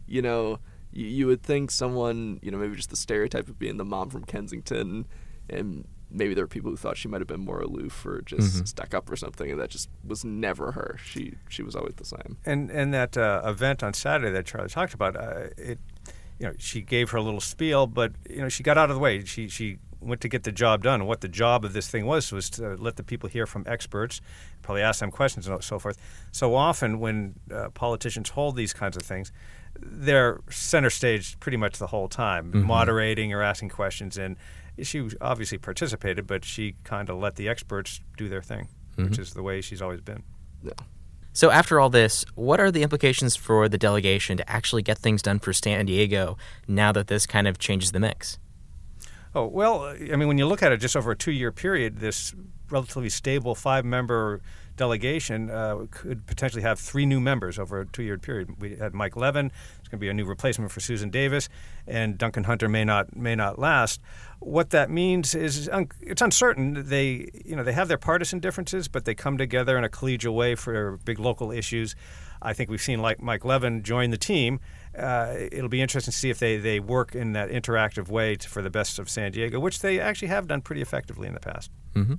you 0.07 0.23
know, 0.23 0.59
you, 0.93 1.07
you 1.07 1.27
would 1.27 1.43
think 1.43 1.71
someone, 1.71 2.41
you 2.43 2.51
know, 2.51 2.59
maybe 2.59 2.75
just 2.77 2.91
the 2.91 2.97
stereotype 2.97 3.49
of 3.49 3.59
being 3.59 3.77
the 3.77 3.85
mom 3.85 4.11
from 4.11 4.25
Kensington, 4.25 5.07
and 5.49 5.87
maybe 6.11 6.35
there 6.35 6.45
were 6.45 6.49
people 6.49 6.71
who 6.71 6.77
thought 6.77 6.97
she 6.97 7.09
might 7.09 7.21
have 7.21 7.29
been 7.29 7.41
more 7.45 7.61
aloof 7.61 8.05
or 8.07 8.23
just 8.23 8.67
stuck 8.67 8.95
up 8.95 9.11
or 9.11 9.17
something, 9.17 9.51
and 9.51 9.61
that 9.61 9.71
just 9.71 9.89
was 10.05 10.25
never 10.25 10.73
her. 10.73 10.97
She 11.05 11.35
she 11.49 11.63
was 11.63 11.77
always 11.77 11.95
the 11.97 12.05
same. 12.05 12.39
And 12.47 12.71
and 12.71 12.95
that 12.95 13.17
uh, 13.17 13.43
event 13.45 13.83
on 13.83 13.93
Saturday 13.95 14.33
that 14.33 14.47
Charlie 14.47 14.69
talked 14.69 14.95
about, 14.95 15.17
uh, 15.17 15.49
it, 15.57 15.79
you 16.39 16.47
know, 16.47 16.53
she 16.59 16.81
gave 16.81 17.11
her 17.11 17.19
a 17.19 17.23
little 17.23 17.41
spiel, 17.41 17.87
but 17.87 18.13
you 18.29 18.41
know, 18.41 18.49
she 18.49 18.63
got 18.63 18.79
out 18.79 18.91
of 18.91 18.97
the 18.97 19.01
way. 19.01 19.25
She 19.25 19.49
she 19.49 19.79
went 20.01 20.21
to 20.21 20.29
get 20.29 20.45
the 20.45 20.53
job 20.53 20.83
done. 20.83 21.01
And 21.01 21.09
what 21.09 21.21
the 21.21 21.29
job 21.29 21.65
of 21.65 21.73
this 21.73 21.89
thing 21.89 22.07
was 22.07 22.33
was 22.33 22.51
to 22.51 22.77
let 22.77 22.97
the 22.97 23.03
people 23.03 23.29
hear 23.29 23.47
from 23.47 23.65
experts, 23.67 24.21
probably 24.63 24.83
ask 24.83 25.01
them 25.01 25.11
questions 25.11 25.47
and 25.47 25.63
so 25.63 25.79
forth. 25.79 25.99
So 26.33 26.55
often 26.55 27.01
when 27.01 27.35
uh, 27.53 27.71
politicians 27.71 28.31
hold 28.31 28.57
these 28.57 28.73
kinds 28.73 28.97
of 28.97 29.03
things, 29.03 29.33
they're 29.81 30.41
center 30.51 30.91
stage 30.91 31.39
pretty 31.41 31.57
much 31.57 31.79
the 31.79 31.89
whole 31.89 32.09
time, 32.09 32.67
moderating 32.67 33.33
or 33.33 33.43
asking 33.43 33.69
questions. 33.71 34.17
And 34.19 34.37
she 34.83 35.09
obviously 35.21 35.59
participated, 35.59 36.27
but 36.27 36.45
she 36.45 36.75
kind 36.85 37.11
of 37.11 37.19
let 37.19 37.37
the 37.37 37.49
experts 37.49 38.01
do 38.17 38.29
their 38.29 38.43
thing, 38.43 38.69
which 38.97 39.19
is 39.19 39.35
the 39.35 39.43
way 39.43 39.61
she's 39.61 39.83
always 39.83 40.01
been. 40.01 40.23
Yeah. 40.63 40.73
So, 41.33 41.51
after 41.51 41.79
all 41.79 41.89
this, 41.89 42.25
what 42.35 42.59
are 42.59 42.73
the 42.73 42.83
implications 42.83 43.37
for 43.37 43.69
the 43.69 43.79
delegation 43.79 44.37
to 44.39 44.51
actually 44.51 44.83
get 44.83 44.99
things 44.99 45.23
done 45.23 45.39
for 45.39 45.53
San 45.53 45.87
Diego 45.87 46.37
now 46.67 46.91
that 46.91 47.07
this 47.07 47.27
kind 47.27 47.47
of 47.47 47.59
changes 47.59 47.93
the 47.93 48.01
mix? 48.01 48.41
Oh, 49.35 49.47
well, 49.47 49.85
I 49.85 50.17
mean, 50.17 50.29
when 50.29 50.39
you 50.39 50.47
look 50.47 50.63
at 50.63 50.73
it 50.73 50.79
just 50.79 50.97
over 50.97 51.11
a 51.11 51.17
two 51.17 51.33
year 51.33 51.53
period, 51.53 51.99
this 51.99 52.35
relatively 52.71 53.09
stable 53.09 53.55
five 53.55 53.85
member 53.85 54.41
delegation 54.77 55.51
uh, 55.51 55.87
could 55.91 56.27
potentially 56.27 56.63
have 56.63 56.79
three 56.79 57.05
new 57.05 57.21
members 57.21 57.59
over 57.59 57.81
a 57.81 57.87
two 57.87 58.03
year 58.03 58.17
period. 58.17 58.61
We 58.61 58.77
had 58.77 58.95
Mike 58.95 59.17
Levin, 59.17 59.47
it's 59.79 59.89
going 59.89 59.99
to 59.99 60.05
be 60.05 60.09
a 60.09 60.15
new 60.15 60.25
replacement 60.25 60.71
for 60.71 60.81
Susan 60.81 61.11
Davis, 61.11 61.49
and 61.87 62.17
Duncan 62.17 62.45
Hunter 62.45 62.69
may 62.69 62.85
not 62.85 63.15
may 63.15 63.35
not 63.35 63.59
last. 63.59 64.01
What 64.39 64.71
that 64.71 64.89
means 64.89 65.35
is 65.35 65.69
un- 65.71 65.91
it's 66.01 66.23
uncertain. 66.23 66.89
They 66.89 67.31
you 67.45 67.57
know 67.57 67.65
they 67.65 67.73
have 67.73 67.89
their 67.89 67.99
partisan 67.99 68.39
differences, 68.39 68.89
but 68.89 69.05
they 69.05 69.15
come 69.15 69.37
together 69.37 69.77
in 69.77 69.85
a 69.85 69.89
collegial 69.89 70.35
way 70.35 70.55
for 70.55 70.99
big 71.05 71.19
local 71.19 71.51
issues. 71.51 71.95
I 72.41 72.53
think 72.53 72.71
we've 72.71 72.83
seen 72.83 73.01
like 73.01 73.21
Mike 73.21 73.45
Levin 73.45 73.83
join 73.83 74.11
the 74.11 74.19
team. 74.19 74.61
Uh, 74.97 75.35
it'll 75.53 75.69
be 75.69 75.81
interesting 75.81 76.13
to 76.13 76.19
see 76.19 76.31
if 76.31 76.39
they, 76.39 76.57
they 76.57 76.81
work 76.81 77.15
in 77.15 77.33
that 77.33 77.51
interactive 77.51 78.09
way 78.09 78.35
to, 78.37 78.49
for 78.49 78.63
the 78.63 78.71
best 78.71 78.99
of 78.99 79.09
San 79.09 79.33
Diego, 79.33 79.61
which 79.61 79.81
they 79.81 80.01
actually 80.01 80.29
have 80.29 80.49
done 80.49 80.61
pretty 80.61 80.81
effectively 80.83 81.29
in 81.29 81.35
the 81.35 81.41
past. 81.41 81.71
Mm-hmm. 81.95 82.15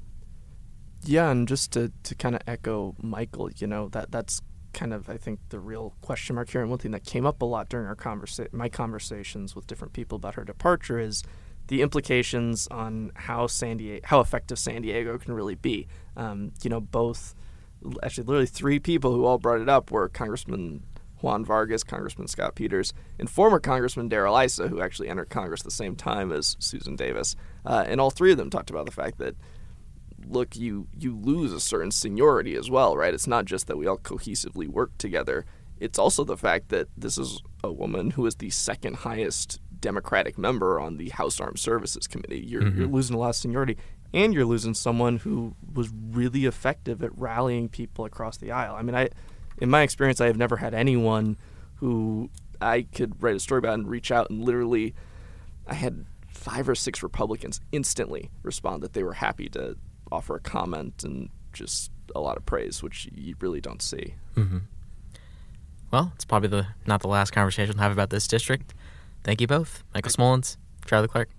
Yeah, 1.03 1.29
and 1.29 1.47
just 1.47 1.71
to, 1.73 1.91
to 2.03 2.15
kind 2.15 2.35
of 2.35 2.41
echo 2.47 2.95
Michael, 3.01 3.49
you 3.51 3.67
know 3.67 3.87
that 3.89 4.11
that's 4.11 4.41
kind 4.73 4.93
of 4.93 5.09
I 5.09 5.17
think 5.17 5.39
the 5.49 5.59
real 5.59 5.93
question 6.01 6.35
mark 6.35 6.49
here, 6.49 6.61
and 6.61 6.69
one 6.69 6.79
thing 6.79 6.91
that 6.91 7.05
came 7.05 7.25
up 7.25 7.41
a 7.41 7.45
lot 7.45 7.69
during 7.69 7.87
our 7.87 7.95
conversa- 7.95 8.51
my 8.53 8.69
conversations 8.69 9.55
with 9.55 9.67
different 9.67 9.93
people 9.93 10.17
about 10.17 10.35
her 10.35 10.43
departure 10.43 10.99
is 10.99 11.23
the 11.67 11.81
implications 11.81 12.67
on 12.67 13.11
how 13.15 13.47
San 13.47 13.77
Diego, 13.77 14.05
how 14.07 14.19
effective 14.19 14.59
San 14.59 14.81
Diego 14.81 15.17
can 15.17 15.33
really 15.33 15.55
be. 15.55 15.87
Um, 16.17 16.51
you 16.63 16.69
know, 16.69 16.81
both 16.81 17.35
actually 18.03 18.25
literally 18.25 18.45
three 18.47 18.79
people 18.79 19.13
who 19.13 19.25
all 19.25 19.37
brought 19.37 19.61
it 19.61 19.69
up 19.69 19.91
were 19.91 20.09
Congressman 20.09 20.83
Juan 21.21 21.43
Vargas, 21.43 21.83
Congressman 21.83 22.27
Scott 22.27 22.55
Peters, 22.55 22.93
and 23.17 23.29
former 23.29 23.59
Congressman 23.59 24.07
Darrell 24.07 24.37
Issa, 24.37 24.69
who 24.69 24.81
actually 24.81 25.09
entered 25.09 25.29
Congress 25.29 25.61
the 25.61 25.71
same 25.71 25.95
time 25.95 26.31
as 26.31 26.55
Susan 26.59 26.95
Davis. 26.95 27.35
Uh, 27.65 27.83
and 27.87 27.99
all 27.99 28.09
three 28.09 28.31
of 28.31 28.37
them 28.37 28.49
talked 28.49 28.69
about 28.69 28.85
the 28.85 28.91
fact 28.91 29.17
that 29.17 29.35
look, 30.27 30.55
you 30.55 30.87
you 30.97 31.15
lose 31.15 31.53
a 31.53 31.59
certain 31.59 31.91
seniority 31.91 32.55
as 32.55 32.69
well, 32.69 32.95
right? 32.95 33.13
It's 33.13 33.27
not 33.27 33.45
just 33.45 33.67
that 33.67 33.77
we 33.77 33.87
all 33.87 33.97
cohesively 33.97 34.67
work 34.67 34.97
together. 34.97 35.45
It's 35.79 35.99
also 35.99 36.23
the 36.23 36.37
fact 36.37 36.69
that 36.69 36.87
this 36.97 37.17
is 37.17 37.41
a 37.63 37.71
woman 37.71 38.11
who 38.11 38.25
is 38.25 38.35
the 38.35 38.49
second 38.49 38.97
highest 38.97 39.61
Democratic 39.79 40.37
member 40.37 40.79
on 40.79 40.97
the 40.97 41.09
House 41.09 41.39
Armed 41.39 41.59
Services 41.59 42.05
Committee. 42.05 42.41
You're, 42.45 42.67
you're 42.67 42.87
losing 42.87 43.15
a 43.15 43.19
lot 43.19 43.29
of 43.29 43.35
seniority, 43.37 43.77
and 44.13 44.33
you're 44.33 44.45
losing 44.45 44.73
someone 44.73 45.17
who 45.17 45.55
was 45.73 45.89
really 46.11 46.45
effective 46.45 47.03
at 47.03 47.17
rallying 47.17 47.69
people 47.69 48.05
across 48.05 48.37
the 48.37 48.51
aisle. 48.51 48.75
I 48.75 48.81
mean, 48.81 48.95
I, 48.95 49.09
in 49.57 49.69
my 49.69 49.81
experience, 49.81 50.19
I 50.19 50.27
have 50.27 50.37
never 50.37 50.57
had 50.57 50.73
anyone 50.73 51.37
who 51.75 52.29
I 52.61 52.83
could 52.83 53.21
write 53.21 53.35
a 53.35 53.39
story 53.39 53.59
about 53.59 53.75
and 53.75 53.87
reach 53.87 54.11
out 54.11 54.29
and 54.29 54.43
literally, 54.43 54.95
I 55.67 55.75
had 55.75 56.05
five 56.27 56.67
or 56.67 56.75
six 56.75 57.03
Republicans 57.03 57.61
instantly 57.71 58.31
respond 58.43 58.81
that 58.83 58.93
they 58.93 59.03
were 59.03 59.13
happy 59.13 59.49
to 59.49 59.77
offer 60.11 60.35
a 60.35 60.39
comment 60.39 61.03
and 61.03 61.29
just 61.53 61.91
a 62.15 62.19
lot 62.19 62.37
of 62.37 62.45
praise, 62.45 62.81
which 62.81 63.09
you 63.13 63.35
really 63.39 63.61
don't 63.61 63.81
see. 63.81 64.15
Mm-hmm. 64.35 64.59
Well, 65.91 66.11
it's 66.15 66.25
probably 66.25 66.49
the 66.49 66.67
not 66.85 67.01
the 67.01 67.07
last 67.07 67.31
conversation 67.31 67.75
we'll 67.75 67.83
have 67.83 67.91
about 67.91 68.09
this 68.09 68.27
district. 68.27 68.73
Thank 69.23 69.41
you 69.41 69.47
both, 69.47 69.83
Michael 69.93 70.11
Smolens, 70.11 70.57
Charlie 70.85 71.07
Clark. 71.07 71.29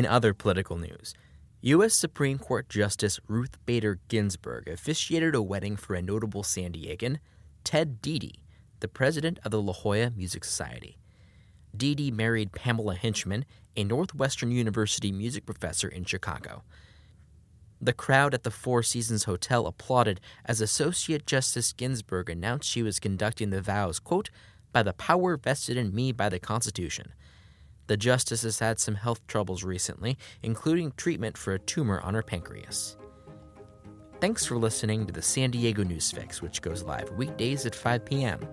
In 0.00 0.06
other 0.06 0.32
political 0.32 0.78
news, 0.78 1.12
U.S. 1.60 1.92
Supreme 1.92 2.38
Court 2.38 2.70
Justice 2.70 3.20
Ruth 3.28 3.58
Bader 3.66 3.98
Ginsburg 4.08 4.66
officiated 4.66 5.34
a 5.34 5.42
wedding 5.42 5.76
for 5.76 5.94
a 5.94 6.00
notable 6.00 6.42
San 6.42 6.72
Diegan, 6.72 7.18
Ted 7.64 8.00
Deedy, 8.00 8.46
the 8.78 8.88
president 8.88 9.38
of 9.44 9.50
the 9.50 9.60
La 9.60 9.74
Jolla 9.74 10.10
Music 10.16 10.42
Society. 10.42 10.96
Deedy 11.76 12.10
married 12.10 12.52
Pamela 12.52 12.96
Hinchman, 12.96 13.44
a 13.76 13.84
Northwestern 13.84 14.50
University 14.50 15.12
music 15.12 15.44
professor 15.44 15.88
in 15.88 16.06
Chicago. 16.06 16.62
The 17.78 17.92
crowd 17.92 18.32
at 18.32 18.42
the 18.42 18.50
Four 18.50 18.82
Seasons 18.82 19.24
Hotel 19.24 19.66
applauded 19.66 20.18
as 20.46 20.62
Associate 20.62 21.26
Justice 21.26 21.74
Ginsburg 21.74 22.30
announced 22.30 22.70
she 22.70 22.82
was 22.82 23.00
conducting 23.00 23.50
the 23.50 23.60
vows, 23.60 23.98
quote, 23.98 24.30
by 24.72 24.82
the 24.82 24.94
power 24.94 25.36
vested 25.36 25.76
in 25.76 25.94
me 25.94 26.10
by 26.10 26.30
the 26.30 26.38
Constitution. 26.38 27.12
The 27.90 27.96
justice 27.96 28.42
has 28.42 28.60
had 28.60 28.78
some 28.78 28.94
health 28.94 29.26
troubles 29.26 29.64
recently, 29.64 30.16
including 30.44 30.92
treatment 30.96 31.36
for 31.36 31.54
a 31.54 31.58
tumor 31.58 32.00
on 32.02 32.14
her 32.14 32.22
pancreas. 32.22 32.96
Thanks 34.20 34.46
for 34.46 34.56
listening 34.56 35.08
to 35.08 35.12
the 35.12 35.20
San 35.20 35.50
Diego 35.50 35.82
News 35.82 36.12
Fix, 36.12 36.40
which 36.40 36.62
goes 36.62 36.84
live 36.84 37.10
weekdays 37.10 37.66
at 37.66 37.74
5 37.74 38.04
p.m. 38.04 38.46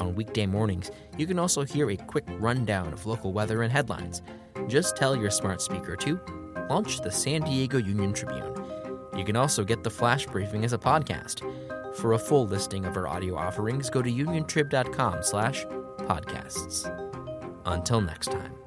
On 0.00 0.16
weekday 0.16 0.44
mornings, 0.44 0.90
you 1.16 1.24
can 1.28 1.38
also 1.38 1.62
hear 1.62 1.88
a 1.90 1.96
quick 1.96 2.24
rundown 2.30 2.92
of 2.92 3.06
local 3.06 3.32
weather 3.32 3.62
and 3.62 3.72
headlines. 3.72 4.22
Just 4.66 4.96
tell 4.96 5.14
your 5.14 5.30
smart 5.30 5.62
speaker 5.62 5.94
to 5.94 6.20
launch 6.68 7.00
the 7.00 7.12
San 7.12 7.42
Diego 7.42 7.78
Union 7.78 8.12
Tribune. 8.12 8.60
You 9.16 9.22
can 9.22 9.36
also 9.36 9.62
get 9.62 9.84
the 9.84 9.90
flash 9.90 10.26
briefing 10.26 10.64
as 10.64 10.72
a 10.72 10.78
podcast. 10.78 11.44
For 11.94 12.14
a 12.14 12.18
full 12.18 12.48
listing 12.48 12.86
of 12.86 12.96
our 12.96 13.06
audio 13.06 13.36
offerings, 13.36 13.88
go 13.88 14.02
to 14.02 14.10
uniontrib.com 14.10 15.22
slash 15.22 15.64
podcasts. 16.08 16.90
Until 17.64 18.00
next 18.00 18.32
time. 18.32 18.59